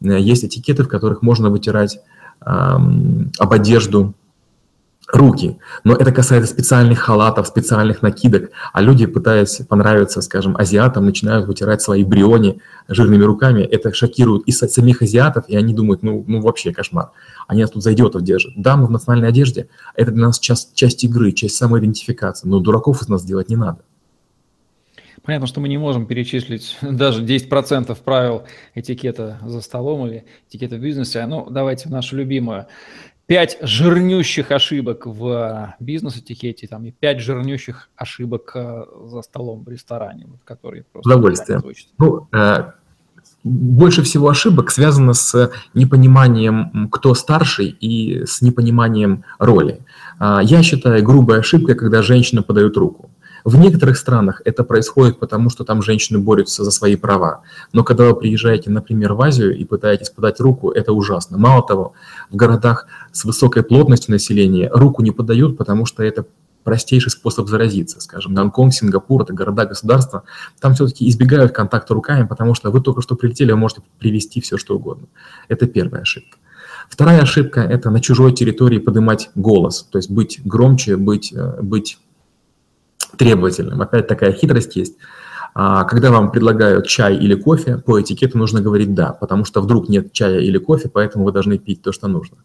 Есть 0.00 0.44
этикеты, 0.44 0.84
в 0.84 0.88
которых 0.88 1.22
можно 1.22 1.48
вытирать 1.48 1.98
эм, 2.44 3.32
об 3.38 3.52
одежду 3.54 4.14
руки. 5.12 5.58
Но 5.84 5.94
это 5.94 6.12
касается 6.12 6.50
специальных 6.50 6.98
халатов, 6.98 7.46
специальных 7.46 8.02
накидок, 8.02 8.50
а 8.72 8.82
люди, 8.82 9.06
пытаясь 9.06 9.56
понравиться, 9.68 10.20
скажем, 10.20 10.56
азиатам, 10.56 11.06
начинают 11.06 11.46
вытирать 11.46 11.82
свои 11.82 12.04
бриони 12.04 12.60
жирными 12.88 13.24
руками. 13.24 13.62
Это 13.62 13.92
шокирует 13.92 14.46
и 14.46 14.52
самих 14.52 15.02
азиатов, 15.02 15.44
и 15.48 15.56
они 15.56 15.74
думают, 15.74 16.02
ну, 16.02 16.24
ну 16.26 16.40
вообще 16.40 16.72
кошмар. 16.72 17.10
Они 17.46 17.62
нас 17.62 17.70
тут 17.70 17.82
за 17.82 17.94
идиотов 17.94 18.22
держат. 18.22 18.52
Да, 18.56 18.76
мы 18.76 18.86
в 18.86 18.90
национальной 18.90 19.28
одежде, 19.28 19.68
это 19.94 20.10
для 20.10 20.26
нас 20.26 20.38
часть, 20.38 20.74
часть 20.74 21.04
игры, 21.04 21.32
часть 21.32 21.56
самоидентификации, 21.56 22.46
но 22.46 22.60
дураков 22.60 23.02
из 23.02 23.08
нас 23.08 23.24
делать 23.24 23.48
не 23.48 23.56
надо. 23.56 23.80
Понятно, 25.22 25.46
что 25.46 25.60
мы 25.60 25.68
не 25.68 25.78
можем 25.78 26.06
перечислить 26.06 26.78
даже 26.82 27.24
10% 27.24 27.96
правил 28.02 28.44
этикета 28.74 29.38
за 29.44 29.60
столом 29.60 30.06
или 30.06 30.24
этикета 30.48 30.76
в 30.76 30.80
бизнесе. 30.80 31.26
Ну, 31.26 31.48
давайте 31.50 31.88
в 31.88 31.92
нашу 31.92 32.16
любимую 32.16 32.66
пять 33.28 33.58
жирнющих 33.60 34.50
ошибок 34.50 35.06
в 35.06 35.76
бизнес-этикете 35.80 36.66
там, 36.66 36.86
и 36.86 36.90
пять 36.90 37.20
жирнющих 37.20 37.90
ошибок 37.94 38.52
э, 38.54 38.84
за 39.04 39.20
столом 39.20 39.64
в 39.64 39.68
ресторане, 39.68 40.24
вот, 40.26 40.40
которые 40.44 40.84
просто... 40.90 41.10
Удовольствие. 41.10 41.60
Ну, 41.98 42.26
э, 42.32 42.72
больше 43.44 44.02
всего 44.02 44.30
ошибок 44.30 44.70
связано 44.70 45.12
с 45.12 45.52
непониманием, 45.74 46.88
кто 46.90 47.12
старший, 47.12 47.68
и 47.68 48.24
с 48.24 48.40
непониманием 48.40 49.24
роли. 49.38 49.80
Э, 50.18 50.38
я 50.42 50.62
считаю 50.62 51.04
грубой 51.04 51.40
ошибкой, 51.40 51.74
когда 51.74 52.00
женщина 52.00 52.42
подает 52.42 52.78
руку. 52.78 53.10
В 53.44 53.56
некоторых 53.56 53.96
странах 53.96 54.42
это 54.44 54.64
происходит 54.64 55.18
потому, 55.18 55.50
что 55.50 55.64
там 55.64 55.82
женщины 55.82 56.18
борются 56.18 56.64
за 56.64 56.70
свои 56.70 56.96
права. 56.96 57.42
Но 57.72 57.84
когда 57.84 58.04
вы 58.04 58.16
приезжаете, 58.16 58.70
например, 58.70 59.14
в 59.14 59.22
Азию 59.22 59.56
и 59.56 59.64
пытаетесь 59.64 60.10
подать 60.10 60.40
руку, 60.40 60.70
это 60.70 60.92
ужасно. 60.92 61.38
Мало 61.38 61.66
того, 61.66 61.92
в 62.30 62.36
городах 62.36 62.86
с 63.12 63.24
высокой 63.24 63.62
плотностью 63.62 64.12
населения 64.12 64.70
руку 64.72 65.02
не 65.02 65.10
подают, 65.10 65.56
потому 65.56 65.86
что 65.86 66.02
это 66.02 66.26
простейший 66.64 67.10
способ 67.10 67.48
заразиться. 67.48 68.00
Скажем, 68.00 68.34
Гонконг, 68.34 68.74
Сингапур– 68.74 69.22
это 69.22 69.32
города-государства. 69.32 70.24
Там 70.60 70.74
все-таки 70.74 71.08
избегают 71.08 71.52
контакта 71.52 71.94
руками, 71.94 72.26
потому 72.26 72.54
что 72.54 72.70
вы 72.70 72.82
только 72.82 73.00
что 73.00 73.14
прилетели, 73.14 73.52
вы 73.52 73.58
можете 73.58 73.82
привести 73.98 74.42
все, 74.42 74.58
что 74.58 74.76
угодно. 74.76 75.06
Это 75.48 75.66
первая 75.66 76.02
ошибка. 76.02 76.36
Вторая 76.90 77.22
ошибка– 77.22 77.60
это 77.62 77.90
на 77.90 78.00
чужой 78.00 78.32
территории 78.32 78.78
поднимать 78.78 79.30
голос, 79.34 79.86
то 79.90 79.98
есть 79.98 80.10
быть 80.10 80.40
громче, 80.44 80.96
быть, 80.96 81.32
э, 81.32 81.62
быть 81.62 81.98
требовательным. 83.18 83.82
Опять 83.82 84.06
такая 84.06 84.32
хитрость 84.32 84.76
есть. 84.76 84.96
А, 85.54 85.84
когда 85.84 86.10
вам 86.10 86.30
предлагают 86.30 86.86
чай 86.86 87.16
или 87.16 87.34
кофе, 87.34 87.78
по 87.78 88.00
этикету 88.00 88.38
нужно 88.38 88.60
говорить 88.60 88.94
«да», 88.94 89.12
потому 89.12 89.44
что 89.44 89.60
вдруг 89.60 89.88
нет 89.88 90.12
чая 90.12 90.40
или 90.40 90.58
кофе, 90.58 90.88
поэтому 90.88 91.24
вы 91.24 91.32
должны 91.32 91.58
пить 91.58 91.82
то, 91.82 91.92
что 91.92 92.08
нужно 92.08 92.38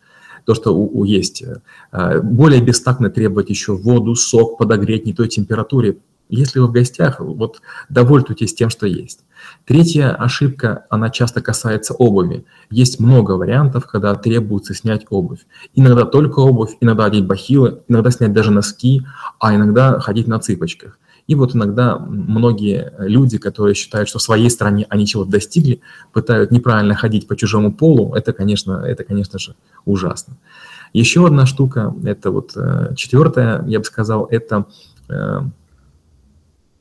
то, 0.46 0.56
что 0.56 0.76
у, 0.76 1.00
у 1.00 1.04
есть. 1.04 1.44
А, 1.92 2.20
более 2.20 2.62
бестактно 2.62 3.10
требовать 3.10 3.50
еще 3.50 3.76
воду, 3.76 4.16
сок 4.16 4.58
подогреть 4.58 5.06
не 5.06 5.14
той 5.14 5.28
температуре. 5.28 5.98
Если 6.30 6.60
вы 6.60 6.68
в 6.68 6.72
гостях, 6.72 7.20
вот 7.20 7.62
довольствуйтесь 7.90 8.54
тем, 8.54 8.70
что 8.70 8.88
есть. 8.88 9.22
Третья 9.66 10.12
ошибка, 10.12 10.86
она 10.90 11.10
часто 11.10 11.42
касается 11.42 11.94
обуви. 11.94 12.46
Есть 12.70 13.00
много 13.00 13.34
вариантов, 13.34 13.86
когда 13.88 14.14
требуется 14.16 14.74
снять 14.74 15.06
обувь. 15.10 15.40
Иногда 15.74 16.06
только 16.06 16.40
обувь, 16.40 16.76
иногда 16.82 17.06
одеть 17.06 17.26
бахилы, 17.26 17.82
иногда 17.88 18.12
снять 18.12 18.34
даже 18.34 18.52
носки, 18.52 19.06
а 19.40 19.56
иногда 19.56 20.00
ходить 20.00 20.28
на 20.28 20.40
цыпочках. 20.40 21.00
И 21.28 21.36
вот 21.36 21.56
иногда 21.56 21.98
многие 21.98 22.94
люди, 23.00 23.38
которые 23.38 23.76
считают, 23.76 24.10
что 24.10 24.20
в 24.20 24.22
своей 24.22 24.50
стране 24.50 24.86
они 24.90 25.08
чего-то 25.08 25.32
достигли, 25.32 25.82
пытают 26.12 26.52
неправильно 26.52 26.96
ходить 26.96 27.28
по 27.28 27.36
чужому 27.36 27.72
полу, 27.72 28.14
это, 28.14 28.34
конечно, 28.34 28.84
это, 28.86 29.04
конечно 29.06 29.40
же, 29.40 29.56
ужасно. 29.86 30.36
Еще 30.92 31.26
одна 31.26 31.46
штука, 31.46 31.96
это 32.04 32.30
вот 32.30 32.52
э, 32.56 32.94
четвертая, 32.96 33.64
я 33.68 33.80
бы 33.80 33.86
сказал, 33.86 34.28
это 34.30 34.66
э, 35.10 35.42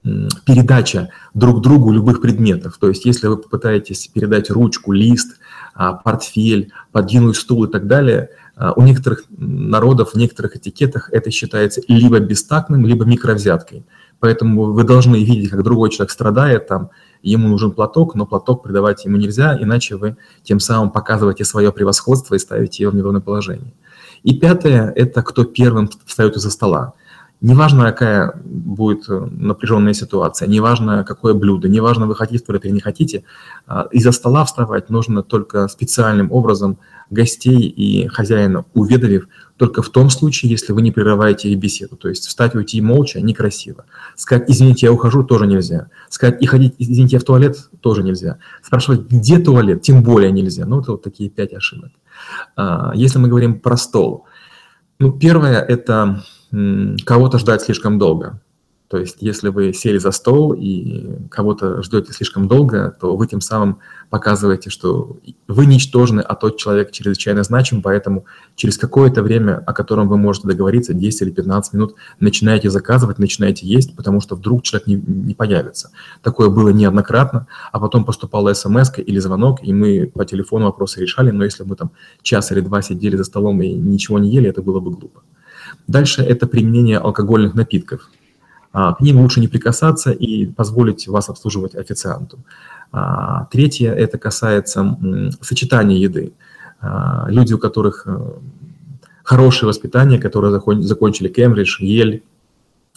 передача 0.02 1.10
друг 1.32 1.60
другу 1.60 1.92
любых 1.92 2.20
предметов. 2.20 2.76
То 2.80 2.88
есть 2.88 3.04
если 3.04 3.28
вы 3.28 3.36
попытаетесь 3.36 4.08
передать 4.08 4.50
ручку, 4.50 4.92
лист, 4.92 5.38
а, 5.74 5.92
портфель, 5.92 6.72
подвинуть 6.90 7.36
стул 7.36 7.64
и 7.64 7.70
так 7.70 7.86
далее, 7.86 8.30
а, 8.56 8.72
у 8.72 8.82
некоторых 8.82 9.24
народов, 9.30 10.12
в 10.12 10.16
некоторых 10.16 10.56
этикетах 10.56 11.08
это 11.12 11.30
считается 11.30 11.80
либо 11.86 12.18
бестактным, 12.18 12.84
либо 12.84 13.04
микровзяткой. 13.04 13.84
Поэтому 14.18 14.72
вы 14.72 14.84
должны 14.84 15.16
видеть, 15.16 15.50
как 15.50 15.62
другой 15.62 15.90
человек 15.90 16.10
страдает, 16.10 16.68
там, 16.68 16.90
ему 17.22 17.48
нужен 17.48 17.72
платок, 17.72 18.14
но 18.14 18.26
платок 18.26 18.62
придавать 18.62 19.04
ему 19.04 19.16
нельзя, 19.16 19.56
иначе 19.60 19.96
вы 19.96 20.16
тем 20.42 20.60
самым 20.60 20.90
показываете 20.90 21.44
свое 21.44 21.72
превосходство 21.72 22.34
и 22.34 22.38
ставите 22.38 22.82
его 22.82 22.92
в 22.92 22.94
неровное 22.96 23.20
положение. 23.20 23.72
И 24.22 24.38
пятое– 24.38 24.92
это 24.96 25.22
кто 25.22 25.44
первым 25.44 25.90
встает 26.06 26.36
из-за 26.36 26.50
стола. 26.50 26.94
Неважно, 27.42 27.86
какая 27.86 28.40
будет 28.44 29.08
э, 29.08 29.18
напряженная 29.18 29.94
ситуация, 29.94 30.46
неважно, 30.46 31.02
какое 31.02 31.34
блюдо, 31.34 31.68
неважно, 31.68 32.06
вы 32.06 32.14
хотите 32.14 32.38
в 32.38 32.46
туалет 32.46 32.64
или 32.64 32.72
не 32.72 32.80
хотите, 32.80 33.24
а, 33.66 33.88
из-за 33.90 34.12
стола 34.12 34.44
вставать 34.44 34.90
нужно 34.90 35.24
только 35.24 35.66
специальным 35.66 36.30
образом 36.30 36.78
гостей 37.10 37.66
и 37.66 38.06
хозяина 38.06 38.64
уведомив, 38.74 39.26
только 39.56 39.82
в 39.82 39.88
том 39.88 40.08
случае, 40.08 40.52
если 40.52 40.72
вы 40.72 40.82
не 40.82 40.92
прерываете 40.92 41.48
их 41.48 41.58
беседу. 41.58 41.96
То 41.96 42.08
есть 42.08 42.28
встать, 42.28 42.54
уйти 42.54 42.80
молча 42.80 43.20
некрасиво. 43.20 43.86
Сказать 44.14 44.48
«извините, 44.48 44.86
я 44.86 44.92
ухожу» 44.92 45.24
тоже 45.24 45.48
нельзя. 45.48 45.88
Сказать 46.10 46.40
«и 46.40 46.46
ходить, 46.46 46.76
извините, 46.78 47.16
я 47.16 47.20
в 47.20 47.24
туалет» 47.24 47.70
тоже 47.80 48.04
нельзя. 48.04 48.38
Спрашивать 48.62 49.10
«где 49.10 49.40
туалет?» 49.40 49.82
тем 49.82 50.04
более 50.04 50.30
нельзя. 50.30 50.64
Ну, 50.64 50.80
это 50.80 50.92
вот 50.92 51.02
такие 51.02 51.28
пять 51.28 51.52
ошибок. 51.52 51.90
А, 52.54 52.92
если 52.94 53.18
мы 53.18 53.26
говорим 53.26 53.58
про 53.58 53.76
стол, 53.76 54.26
ну, 55.00 55.10
первое– 55.10 55.60
это 55.68 56.22
кого-то 57.04 57.38
ждать 57.38 57.62
слишком 57.62 57.98
долго. 57.98 58.40
То 58.92 58.98
есть, 58.98 59.16
если 59.20 59.48
вы 59.48 59.72
сели 59.72 59.96
за 59.96 60.10
стол 60.10 60.52
и 60.52 61.16
кого-то 61.30 61.82
ждете 61.82 62.12
слишком 62.12 62.46
долго, 62.46 62.94
то 63.00 63.16
вы 63.16 63.26
тем 63.26 63.40
самым 63.40 63.78
показываете, 64.10 64.68
что 64.68 65.16
вы 65.48 65.64
ничтожны, 65.64 66.20
а 66.20 66.34
тот 66.34 66.58
человек 66.58 66.90
чрезвычайно 66.90 67.42
значим, 67.42 67.80
поэтому 67.80 68.26
через 68.54 68.76
какое-то 68.76 69.22
время, 69.22 69.64
о 69.66 69.72
котором 69.72 70.10
вы 70.10 70.18
можете 70.18 70.46
договориться, 70.46 70.92
10 70.92 71.22
или 71.22 71.30
15 71.30 71.72
минут, 71.72 71.94
начинаете 72.20 72.68
заказывать, 72.68 73.18
начинаете 73.18 73.66
есть, 73.66 73.96
потому 73.96 74.20
что 74.20 74.36
вдруг 74.36 74.62
человек 74.62 74.86
не, 74.86 74.96
не 74.96 75.34
появится. 75.34 75.90
Такое 76.22 76.50
было 76.50 76.68
неоднократно, 76.68 77.46
а 77.72 77.80
потом 77.80 78.04
поступала 78.04 78.52
смс 78.52 78.92
или 78.98 79.18
звонок, 79.20 79.60
и 79.62 79.72
мы 79.72 80.06
по 80.06 80.26
телефону 80.26 80.66
вопросы 80.66 81.00
решали, 81.00 81.30
но 81.30 81.44
если 81.44 81.64
мы 81.64 81.76
там 81.76 81.92
час 82.20 82.52
или 82.52 82.60
два 82.60 82.82
сидели 82.82 83.16
за 83.16 83.24
столом 83.24 83.62
и 83.62 83.72
ничего 83.72 84.18
не 84.18 84.28
ели, 84.28 84.50
это 84.50 84.60
было 84.60 84.80
бы 84.80 84.90
глупо. 84.90 85.22
Дальше 85.86 86.22
это 86.22 86.46
применение 86.46 86.98
алкогольных 86.98 87.54
напитков. 87.54 88.08
А, 88.72 88.94
к 88.94 89.00
ним 89.00 89.20
лучше 89.20 89.40
не 89.40 89.48
прикасаться 89.48 90.10
и 90.10 90.46
позволить 90.46 91.06
вас 91.08 91.28
обслуживать 91.28 91.74
официанту. 91.74 92.38
А, 92.90 93.46
третье– 93.50 93.92
это 93.94 94.18
касается 94.18 94.98
сочетания 95.40 95.98
еды. 95.98 96.32
А, 96.80 97.26
люди, 97.28 97.52
у 97.52 97.58
которых 97.58 98.02
э, 98.06 98.18
хорошее 99.22 99.68
воспитание, 99.68 100.18
которые 100.18 100.60
закончили 100.82 101.28
Кембридж, 101.28 101.82
Ель, 101.82 102.22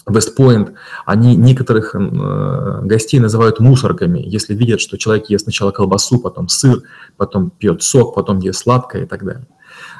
Вестпоинт, 0.08 0.74
они 1.06 1.36
некоторых 1.36 1.96
э, 1.96 2.80
гостей 2.84 3.20
называют 3.20 3.60
мусорками, 3.60 4.20
если 4.20 4.54
видят, 4.54 4.80
что 4.80 4.98
человек 4.98 5.30
ест 5.30 5.44
сначала 5.44 5.72
колбасу, 5.72 6.20
потом 6.20 6.48
сыр, 6.48 6.84
потом 7.18 7.50
пьет 7.50 7.82
сок, 7.82 8.16
потом 8.16 8.40
ест 8.40 8.62
сладкое 8.62 9.04
и 9.04 9.06
так 9.06 9.24
далее. 9.24 9.48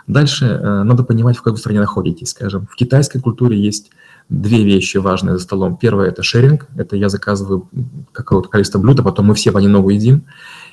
Дальше 0.08 0.46
э, 0.46 0.84
надо 0.84 1.04
понимать, 1.04 1.38
в 1.38 1.42
какой 1.42 1.58
стране 1.58 1.80
находитесь. 1.80 2.30
Скажем, 2.30 2.68
в 2.70 2.76
китайской 2.76 3.20
культуре 3.20 3.60
есть 3.60 3.92
две 4.30 4.64
вещи 4.64 4.98
важные 4.98 5.38
за 5.38 5.44
столом. 5.44 5.78
Первое– 5.78 6.08
это 6.10 6.24
шеринг. 6.24 6.68
Это 6.76 6.96
я 6.96 7.10
заказываю 7.10 7.68
какое-то 8.12 8.50
количество 8.50 8.80
блюд, 8.80 9.00
а 9.00 9.04
потом 9.04 9.28
мы 9.28 9.36
все 9.36 9.52
понемногу 9.52 9.90
едим. 9.90 10.26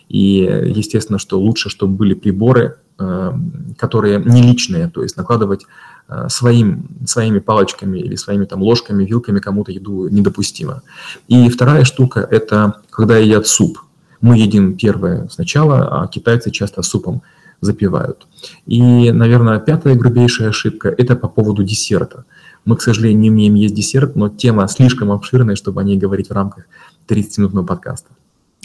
И 0.08 0.38
естественно, 0.74 1.18
что 1.18 1.40
лучше, 1.40 1.70
чтобы 1.70 1.94
были 1.94 2.12
приборы, 2.12 2.76
э, 2.98 3.32
которые 3.78 4.22
не 4.22 4.42
личные, 4.42 4.88
то 4.88 5.02
есть 5.02 5.16
накладывать 5.16 5.66
э, 6.08 6.28
своим, 6.28 6.88
своими 7.06 7.38
палочками 7.38 7.98
или 7.98 8.16
своими 8.16 8.44
там 8.44 8.62
ложками, 8.62 9.06
вилками 9.06 9.40
кому-то 9.40 9.72
еду 9.72 10.08
недопустимо. 10.08 10.82
И 11.28 11.48
вторая 11.48 11.84
штука– 11.84 12.20
это 12.30 12.82
когда 12.90 13.16
едят 13.16 13.46
суп. 13.46 13.78
Мы 14.20 14.36
едим 14.36 14.76
первое 14.76 15.28
сначала, 15.28 16.02
а 16.02 16.06
китайцы 16.06 16.50
часто 16.50 16.82
супом 16.82 17.22
запивают. 17.62 18.26
И, 18.66 19.10
наверное, 19.12 19.58
пятая 19.60 19.94
грубейшая 19.94 20.50
ошибка– 20.50 20.88
это 20.98 21.16
по 21.16 21.28
поводу 21.28 21.64
десерта. 21.64 22.24
Мы, 22.66 22.76
к 22.76 22.82
сожалению, 22.82 23.20
не 23.20 23.30
умеем 23.30 23.54
есть 23.54 23.74
десерт, 23.74 24.16
но 24.16 24.28
тема 24.28 24.68
слишком 24.68 25.10
обширная, 25.10 25.56
чтобы 25.56 25.80
о 25.80 25.84
ней 25.84 25.96
говорить 25.96 26.28
в 26.28 26.32
рамках 26.32 26.66
30-минутного 27.08 27.64
подкаста. 27.64 28.10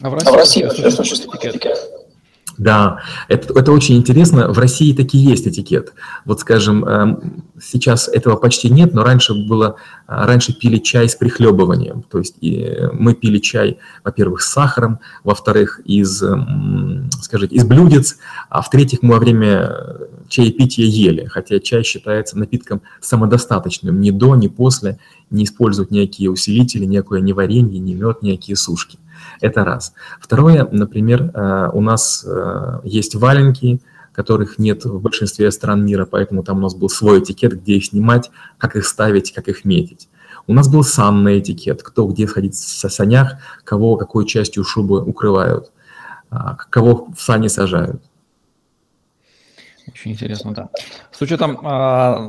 А 0.01 0.09
в 0.09 0.13
России, 0.13 0.29
а 0.31 0.33
в 0.33 0.35
России 0.37 0.63
да, 2.57 2.99
это, 3.27 3.53
это 3.57 3.71
очень 3.71 3.97
интересно. 3.97 4.51
В 4.51 4.57
России 4.57 4.93
таки 4.93 5.17
есть 5.17 5.47
этикет. 5.47 5.93
Вот, 6.25 6.39
скажем, 6.39 6.83
эм, 6.85 7.43
сейчас 7.61 8.07
этого 8.07 8.35
почти 8.35 8.69
нет, 8.69 8.93
но 8.93 9.03
раньше 9.03 9.33
было, 9.33 9.75
э, 10.07 10.25
раньше 10.25 10.53
пили 10.53 10.77
чай 10.77 11.07
с 11.07 11.15
прихлебыванием. 11.15 12.03
То 12.09 12.17
есть 12.17 12.35
мы 12.41 13.13
пили 13.13 13.37
чай, 13.37 13.77
во-первых, 14.03 14.41
с 14.41 14.51
сахаром, 14.51 14.99
во-вторых, 15.23 15.81
из, 15.85 16.23
эм, 16.23 17.09
скажите, 17.21 17.55
из 17.55 17.63
блюдец, 17.63 18.17
а 18.49 18.61
в-третьих, 18.61 19.03
мы 19.03 19.13
во 19.13 19.19
время 19.19 19.75
чаепития 20.27 20.85
ели, 20.85 21.25
хотя 21.25 21.59
чай 21.59 21.83
считается 21.83 22.37
напитком 22.39 22.81
самодостаточным. 23.01 24.01
Ни 24.01 24.11
до, 24.11 24.35
ни 24.35 24.47
после 24.47 24.97
не 25.29 25.43
используют 25.43 25.91
никакие 25.91 26.31
усилители, 26.31 26.85
никакое 26.85 27.21
ни 27.21 27.33
варенье, 27.33 27.79
ни 27.79 27.93
мед, 27.93 28.21
никакие 28.21 28.55
сушки. 28.55 28.97
Это 29.41 29.63
раз. 29.63 29.93
Второе, 30.19 30.67
например, 30.71 31.31
э, 31.33 31.69
у 31.73 31.81
нас 31.81 32.25
э, 32.27 32.79
есть 32.83 33.15
валенки, 33.15 33.81
которых 34.17 34.57
нет 34.57 34.83
в 34.83 34.99
большинстве 34.99 35.51
стран 35.51 35.85
мира, 35.85 36.05
поэтому 36.05 36.43
там 36.43 36.57
у 36.57 36.61
нас 36.61 36.73
был 36.73 36.89
свой 36.89 37.19
этикет, 37.19 37.61
где 37.61 37.75
их 37.75 37.85
снимать, 37.85 38.31
как 38.57 38.75
их 38.75 38.85
ставить, 38.85 39.31
как 39.31 39.47
их 39.47 39.63
метить. 39.63 40.09
У 40.47 40.53
нас 40.53 40.67
был 40.67 40.83
санный 40.83 41.39
этикет, 41.39 41.83
кто 41.83 42.07
где 42.07 42.27
сходить 42.27 42.55
в 42.55 42.89
санях, 42.89 43.35
кого 43.63 43.95
какой 43.95 44.25
частью 44.25 44.63
шубы 44.63 45.03
укрывают, 45.03 45.71
а, 46.31 46.55
кого 46.55 47.09
в 47.15 47.21
сани 47.21 47.47
сажают. 47.47 48.01
Очень 49.87 50.11
интересно, 50.13 50.53
да. 50.53 50.69
С 51.11 51.21
учетом 51.21 51.59
э, 51.65 52.19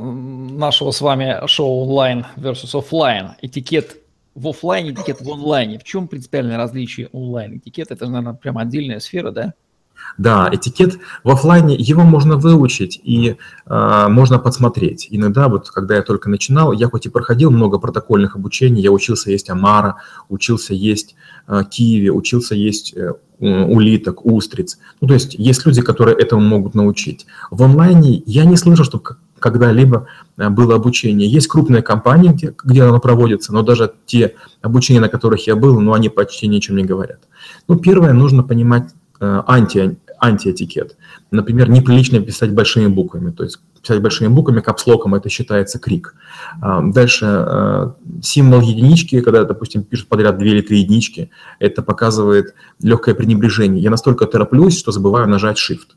нашего 0.57 0.91
с 0.91 1.01
вами 1.01 1.47
шоу 1.47 1.85
онлайн 1.85 2.25
versus 2.37 2.77
офлайн, 2.77 3.31
этикет 3.41 3.97
в 4.35 4.47
офлайне, 4.47 4.91
этикет 4.91 5.21
в 5.21 5.29
онлайне. 5.29 5.79
В 5.79 5.83
чем 5.83 6.07
принципиальное 6.07 6.57
различие 6.57 7.09
онлайн 7.11 7.57
этикет? 7.57 7.91
Это, 7.91 8.07
наверное, 8.07 8.33
прям 8.33 8.57
отдельная 8.57 8.99
сфера, 8.99 9.31
да? 9.31 9.53
Да, 10.17 10.49
этикет 10.51 10.97
в 11.23 11.29
офлайне, 11.29 11.75
его 11.75 12.03
можно 12.03 12.37
выучить 12.37 12.99
и 13.03 13.35
э, 13.65 14.07
можно 14.09 14.39
подсмотреть. 14.39 15.07
Иногда, 15.11 15.47
вот 15.47 15.69
когда 15.69 15.95
я 15.95 16.01
только 16.01 16.29
начинал, 16.29 16.71
я 16.71 16.87
хоть 16.87 17.05
и 17.05 17.09
проходил 17.09 17.51
много 17.51 17.79
протокольных 17.79 18.35
обучений, 18.35 18.81
я 18.81 18.91
учился 18.91 19.31
есть 19.31 19.49
омара, 19.49 19.97
учился 20.29 20.73
есть 20.73 21.15
э, 21.47 21.63
киви, 21.69 22.09
учился 22.09 22.55
есть 22.55 22.95
э, 22.95 23.13
улиток, 23.39 24.25
устриц. 24.25 24.79
Ну, 24.99 25.07
то 25.07 25.13
есть 25.13 25.35
есть 25.35 25.65
люди, 25.65 25.81
которые 25.81 26.17
этому 26.17 26.41
могут 26.41 26.75
научить. 26.75 27.25
В 27.51 27.63
онлайне 27.63 28.21
я 28.25 28.45
не 28.45 28.57
слышал, 28.57 28.83
чтобы 28.83 29.03
когда-либо 29.39 30.07
э, 30.37 30.49
было 30.49 30.75
обучение. 30.75 31.29
Есть 31.29 31.47
крупные 31.47 31.81
компании, 31.81 32.31
где, 32.31 32.53
где 32.63 32.83
оно 32.83 32.99
проводится, 32.99 33.53
но 33.53 33.61
даже 33.61 33.91
те 34.05 34.35
обучения, 34.61 34.99
на 34.99 35.09
которых 35.09 35.47
я 35.47 35.55
был, 35.55 35.79
ну, 35.79 35.93
они 35.93 36.09
почти 36.09 36.47
ничем 36.47 36.75
не 36.77 36.83
говорят. 36.83 37.19
Ну, 37.67 37.75
первое, 37.75 38.13
нужно 38.13 38.43
понимать 38.43 38.89
э, 39.19 39.41
анти, 39.47 39.97
антиэтикет. 40.19 40.97
Например, 41.31 41.69
неприлично 41.69 42.19
писать 42.19 42.53
большими 42.53 42.87
буквами, 42.87 43.31
то 43.31 43.43
есть 43.43 43.59
писать 43.81 44.01
большими 44.01 44.27
буквами, 44.27 44.59
капслоком, 44.61 45.15
это 45.15 45.29
считается 45.29 45.79
крик. 45.79 46.15
А, 46.61 46.81
дальше 46.81 47.25
э, 47.25 47.91
символ 48.21 48.61
единички, 48.61 49.21
когда, 49.21 49.43
допустим, 49.45 49.83
пишут 49.83 50.09
подряд 50.09 50.37
две 50.37 50.51
или 50.51 50.61
три 50.61 50.79
единички, 50.79 51.31
это 51.59 51.81
показывает 51.81 52.53
легкое 52.81 53.15
пренебрежение. 53.15 53.81
Я 53.81 53.89
настолько 53.89 54.25
тороплюсь, 54.25 54.77
что 54.77 54.91
забываю 54.91 55.27
нажать 55.27 55.57
Shift. 55.57 55.95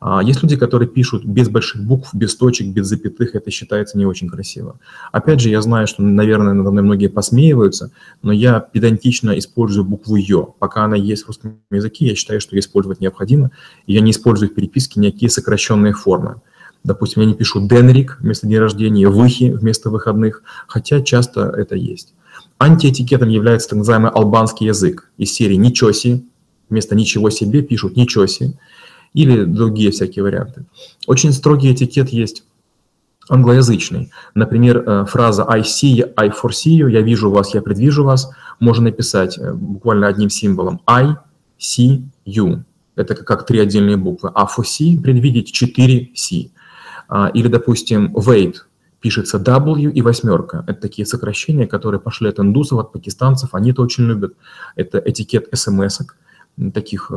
А, 0.00 0.22
есть 0.22 0.42
люди, 0.42 0.56
которые 0.56 0.88
пишут 0.88 1.24
без 1.24 1.48
больших 1.48 1.84
букв, 1.84 2.14
без 2.14 2.36
точек, 2.36 2.68
без 2.68 2.86
запятых, 2.86 3.34
это 3.34 3.50
считается 3.50 3.98
не 3.98 4.06
очень 4.06 4.28
красиво. 4.28 4.78
Опять 5.10 5.40
же, 5.40 5.48
я 5.48 5.60
знаю, 5.60 5.86
что, 5.86 6.02
наверное, 6.02 6.52
надо 6.52 6.70
мной 6.70 6.84
многие 6.84 7.08
посмеиваются, 7.08 7.90
но 8.22 8.32
я 8.32 8.60
педантично 8.60 9.36
использую 9.38 9.84
букву 9.84 10.16
«ё». 10.16 10.54
Пока 10.58 10.84
она 10.84 10.96
есть 10.96 11.24
в 11.24 11.28
русском 11.28 11.58
языке, 11.70 12.06
я 12.06 12.14
считаю, 12.14 12.40
что 12.40 12.54
ее 12.54 12.60
использовать 12.60 13.00
необходимо, 13.00 13.50
я 13.86 14.00
не 14.00 14.12
использую 14.12 14.50
в 14.50 14.54
переписке 14.54 15.00
никакие 15.00 15.30
сокращенные 15.30 15.92
формы. 15.92 16.36
Допустим, 16.84 17.22
я 17.22 17.28
не 17.28 17.34
пишу 17.34 17.66
«денрик» 17.66 18.18
вместо 18.20 18.46
дня 18.46 18.60
рождения, 18.60 19.08
«выхи» 19.08 19.50
вместо 19.50 19.90
выходных, 19.90 20.42
хотя 20.68 21.02
часто 21.02 21.42
это 21.42 21.74
есть. 21.74 22.14
Антиэтикетом 22.60 23.28
является 23.28 23.70
так 23.70 23.78
называемый 23.78 24.10
албанский 24.10 24.66
язык 24.68 25.10
из 25.16 25.32
серии 25.32 25.56
«ничего 25.56 25.90
себе», 25.90 26.22
вместо 26.70 26.94
«ничего 26.94 27.30
себе» 27.30 27.62
пишут 27.62 27.96
«ничего 27.96 28.26
себе» 28.26 28.54
или 29.18 29.42
другие 29.44 29.90
всякие 29.90 30.22
варианты. 30.22 30.64
Очень 31.08 31.32
строгий 31.32 31.72
этикет 31.72 32.10
есть 32.10 32.44
англоязычный. 33.28 34.12
Например, 34.34 34.78
э, 34.78 35.04
фраза 35.06 35.44
I 35.48 35.62
see 35.62 36.08
I 36.16 36.28
foresee 36.28 36.78
you, 36.78 36.88
я 36.88 37.00
вижу 37.00 37.28
вас, 37.28 37.52
я 37.52 37.60
предвижу 37.60 38.04
вас, 38.04 38.30
можно 38.60 38.84
написать 38.84 39.36
э, 39.36 39.52
буквально 39.52 40.06
одним 40.06 40.30
символом 40.30 40.80
I 40.86 41.16
see 41.58 42.04
you. 42.24 42.62
Это 42.94 43.16
как 43.16 43.44
три 43.44 43.58
отдельные 43.58 43.96
буквы. 43.96 44.30
А 44.34 44.46
foresee 44.46 45.00
предвидеть 45.00 45.52
4 45.52 46.10
C. 46.14 46.50
А, 47.08 47.28
или, 47.34 47.48
допустим, 47.48 48.14
wait 48.14 48.54
пишется 49.00 49.38
W 49.38 49.90
и 49.92 50.02
восьмерка. 50.02 50.64
Это 50.68 50.80
такие 50.80 51.06
сокращения, 51.06 51.66
которые 51.66 52.00
пошли 52.00 52.28
от 52.28 52.38
индусов, 52.38 52.78
от 52.78 52.92
пакистанцев, 52.92 53.50
они 53.52 53.70
это 53.70 53.82
очень 53.82 54.04
любят. 54.04 54.34
Это 54.76 54.98
этикет 54.98 55.48
смс 55.52 56.00
-ок 56.00 56.06
таких 56.74 57.10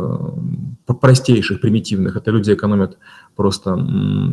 простейших, 0.85 1.61
примитивных. 1.61 2.15
Это 2.15 2.31
люди 2.31 2.53
экономят 2.53 2.97
просто 3.35 3.75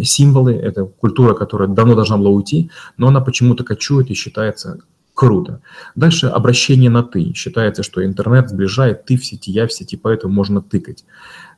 символы, 0.02 0.52
это 0.52 0.84
культура, 0.84 1.34
которая 1.34 1.68
давно 1.68 1.94
должна 1.94 2.16
была 2.16 2.30
уйти, 2.30 2.70
но 2.96 3.08
она 3.08 3.20
почему-то 3.20 3.64
кочует 3.64 4.10
и 4.10 4.14
считается 4.14 4.78
круто. 5.18 5.60
Дальше 5.96 6.28
обращение 6.28 6.90
на 6.90 7.02
«ты». 7.02 7.32
Считается, 7.34 7.82
что 7.82 8.04
интернет 8.04 8.50
сближает 8.50 9.04
ты 9.04 9.16
в 9.16 9.24
сети, 9.24 9.50
я 9.50 9.66
в 9.66 9.72
сети, 9.72 9.96
поэтому 9.96 10.32
можно 10.32 10.62
тыкать. 10.62 11.04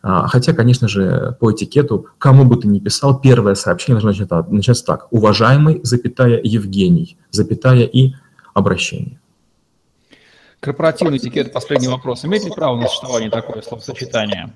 А, 0.00 0.26
хотя, 0.28 0.54
конечно 0.54 0.88
же, 0.88 1.36
по 1.40 1.52
этикету, 1.52 2.06
кому 2.16 2.46
бы 2.46 2.56
ты 2.56 2.68
ни 2.68 2.78
писал, 2.78 3.20
первое 3.20 3.54
сообщение 3.56 4.00
должно 4.00 4.46
начаться 4.48 4.86
так. 4.86 5.08
Уважаемый, 5.10 5.80
запятая, 5.82 6.40
Евгений, 6.42 7.18
запятая 7.30 7.82
и 7.82 8.14
обращение. 8.54 9.20
Корпоративный 10.60 11.16
этикет, 11.16 11.52
последний 11.52 11.88
вопрос. 11.88 12.24
Имеет 12.26 12.44
ли 12.44 12.50
право 12.50 12.76
на 12.78 12.86
существование 12.86 13.30
такое 13.30 13.62
словосочетание? 13.62 14.52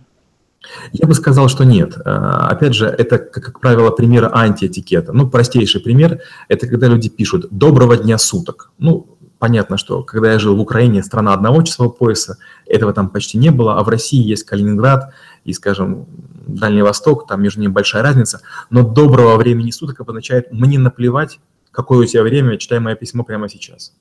Я 0.92 1.06
бы 1.06 1.14
сказал, 1.14 1.48
что 1.48 1.64
нет. 1.64 1.96
А, 2.04 2.48
опять 2.48 2.74
же, 2.74 2.86
это, 2.86 3.18
как 3.18 3.60
правило, 3.60 3.90
примеры 3.90 4.30
антиэтикета. 4.32 5.12
Ну, 5.12 5.28
простейший 5.28 5.80
пример– 5.80 6.20
это 6.48 6.66
когда 6.66 6.88
люди 6.88 7.08
пишут 7.08 7.46
«доброго 7.50 7.96
дня 7.96 8.18
суток». 8.18 8.70
Ну, 8.78 9.16
понятно, 9.38 9.78
что 9.78 10.02
когда 10.02 10.32
я 10.32 10.38
жил 10.38 10.56
в 10.56 10.60
Украине, 10.60 11.02
страна 11.02 11.32
одного 11.32 11.62
часового 11.62 11.92
пояса, 11.92 12.36
этого 12.66 12.92
там 12.92 13.08
почти 13.08 13.38
не 13.38 13.50
было, 13.50 13.78
а 13.78 13.82
в 13.82 13.88
России 13.88 14.22
есть 14.22 14.44
Калининград 14.44 15.12
и, 15.44 15.54
скажем, 15.54 16.06
Дальний 16.46 16.82
Восток, 16.82 17.26
там 17.26 17.42
между 17.42 17.60
ними 17.60 17.72
большая 17.72 18.02
разница, 18.02 18.40
но 18.68 18.82
доброго 18.82 19.36
времени 19.36 19.70
суток 19.70 20.00
обозначает 20.00 20.52
«мне 20.52 20.78
наплевать, 20.78 21.40
какое 21.70 22.00
у 22.00 22.04
тебя 22.04 22.22
время, 22.22 22.58
читай 22.58 22.78
мое 22.78 22.94
письмо 22.94 23.24
прямо 23.24 23.48
сейчас». 23.48 23.94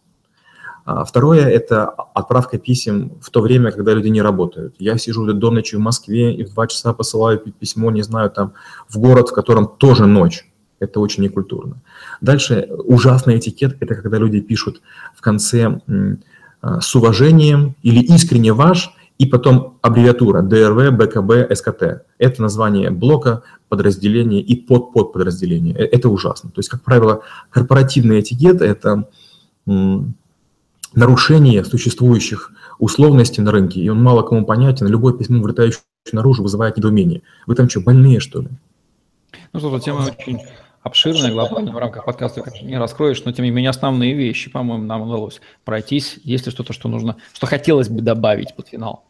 А 0.85 1.05
второе– 1.05 1.47
это 1.49 1.87
отправка 1.87 2.57
писем 2.57 3.13
в 3.21 3.29
то 3.29 3.41
время, 3.41 3.71
когда 3.71 3.93
люди 3.93 4.09
не 4.09 4.21
работают. 4.21 4.75
Я 4.79 4.97
сижу 4.97 5.31
до 5.31 5.51
ночи 5.51 5.75
в 5.75 5.79
Москве 5.79 6.33
и 6.35 6.43
в 6.43 6.53
два 6.53 6.67
часа 6.67 6.93
посылаю 6.93 7.39
письмо, 7.39 7.89
не 7.91 8.01
знаю, 8.01 8.29
там, 8.29 8.53
в 8.89 8.99
город, 8.99 9.29
в 9.29 9.33
котором 9.33 9.67
тоже 9.77 10.05
ночь. 10.05 10.45
Это 10.79 10.99
очень 10.99 11.23
некультурно. 11.23 11.81
Дальше 12.19 12.67
ужасный 12.85 13.37
этикет– 13.37 13.77
это 13.79 13.95
когда 13.95 14.17
люди 14.17 14.41
пишут 14.41 14.81
в 15.15 15.21
конце 15.21 15.79
а, 16.61 16.81
с 16.81 16.93
уважением 16.95 17.75
или 17.81 18.01
искренне 18.01 18.51
ваш, 18.51 18.93
и 19.17 19.25
потом 19.25 19.77
аббревиатура 19.81 20.41
ДРВ, 20.41 20.91
БКБ, 20.97 21.55
СКТ. 21.55 22.05
Это 22.17 22.41
название 22.41 22.89
блока, 22.89 23.43
подразделения 23.69 24.41
и 24.41 24.55
подподподразделения. 24.55 25.75
Э, 25.75 25.85
это 25.85 26.09
ужасно. 26.09 26.49
То 26.49 26.59
есть, 26.59 26.69
как 26.69 26.81
правило, 26.81 27.21
корпоративный 27.49 28.19
этикет– 28.19 28.61
это 28.61 29.07
нарушение 30.95 31.63
существующих 31.65 32.51
условностей 32.79 33.43
на 33.43 33.51
рынке, 33.51 33.81
и 33.81 33.89
он 33.89 34.01
мало 34.01 34.23
кому 34.23 34.45
понятен. 34.45 34.87
Любое 34.87 35.13
письмо, 35.13 35.41
вылетающее 35.41 35.81
наружу, 36.11 36.43
вызывает 36.43 36.77
недоумение. 36.77 37.21
Вы 37.47 37.55
там 37.55 37.69
что, 37.69 37.81
больные, 37.81 38.19
что 38.19 38.41
ли? 38.41 38.49
Ну 39.51 39.59
что, 39.59 39.79
тема 39.79 40.07
очень 40.17 40.39
обширная, 40.81 41.31
глобальная, 41.31 41.73
в 41.73 41.77
рамках 41.77 42.05
подкаста 42.05 42.41
конечно, 42.41 42.65
не 42.65 42.77
раскроешь, 42.77 43.23
но 43.23 43.31
тем 43.31 43.45
не 43.45 43.51
менее 43.51 43.69
основные 43.69 44.13
вещи, 44.13 44.49
по-моему, 44.49 44.83
нам 44.83 45.01
удалось 45.03 45.41
пройтись. 45.63 46.19
Есть 46.23 46.45
ли 46.45 46.51
что-то, 46.51 46.73
что 46.73 46.89
нужно, 46.89 47.15
что 47.33 47.47
хотелось 47.47 47.89
бы 47.89 48.01
добавить 48.01 48.53
под 48.55 48.67
финал? 48.67 49.05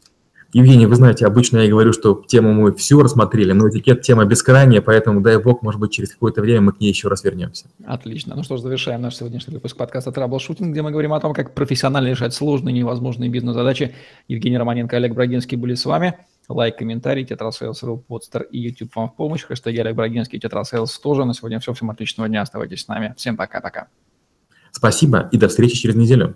Евгений, 0.53 0.85
вы 0.85 0.95
знаете, 0.95 1.25
обычно 1.25 1.57
я 1.57 1.69
говорю, 1.69 1.93
что 1.93 2.23
тему 2.27 2.53
мы 2.53 2.73
всю 2.75 3.01
рассмотрели, 3.01 3.53
но 3.53 3.67
этикет 3.67 4.03
тема 4.03 4.23
бескрайняя, 4.25 4.81
поэтому, 4.81 5.19
дай 5.19 5.37
бог, 5.37 5.63
может 5.63 5.81
быть, 5.81 5.91
через 5.91 6.11
какое-то 6.11 6.41
время 6.41 6.61
мы 6.61 6.73
к 6.73 6.79
ней 6.79 6.89
еще 6.89 7.07
раз 7.07 7.23
вернемся. 7.23 7.65
Отлично. 7.85 8.35
Ну 8.35 8.43
что 8.43 8.57
ж, 8.57 8.61
завершаем 8.61 9.01
наш 9.01 9.15
сегодняшний 9.15 9.55
выпуск 9.55 9.75
подкаста 9.75 10.11
«Траблшутинг», 10.11 10.71
где 10.71 10.83
мы 10.83 10.91
говорим 10.91 11.13
о 11.13 11.19
том, 11.19 11.33
как 11.33 11.55
профессионально 11.55 12.09
решать 12.09 12.35
сложные 12.35 12.73
невозможные 12.73 13.31
бизнес-задачи. 13.31 13.95
Евгений 14.27 14.59
Романенко 14.59 14.95
и 14.95 14.97
Олег 14.97 15.15
Брагинский 15.15 15.57
были 15.57 15.73
с 15.73 15.85
вами. 15.85 16.19
Лайк, 16.47 16.77
комментарий, 16.77 17.25
тетрасейлс.ру, 17.25 17.97
подстер 18.07 18.43
и 18.43 18.59
YouTube 18.59 18.95
вам 18.95 19.09
в 19.09 19.15
помощь. 19.15 19.43
Хэштеги 19.43 19.79
Олег 19.79 19.95
Брагинский, 19.95 20.39
тетрасейлс 20.39 20.99
тоже. 20.99 21.25
На 21.25 21.33
сегодня 21.33 21.59
все. 21.59 21.73
Всем 21.73 21.89
отличного 21.89 22.29
дня. 22.29 22.43
Оставайтесь 22.43 22.81
с 22.81 22.87
нами. 22.87 23.15
Всем 23.17 23.37
пока-пока. 23.37 23.87
Спасибо 24.71 25.29
и 25.31 25.37
до 25.37 25.47
встречи 25.47 25.77
через 25.77 25.95
неделю. 25.95 26.35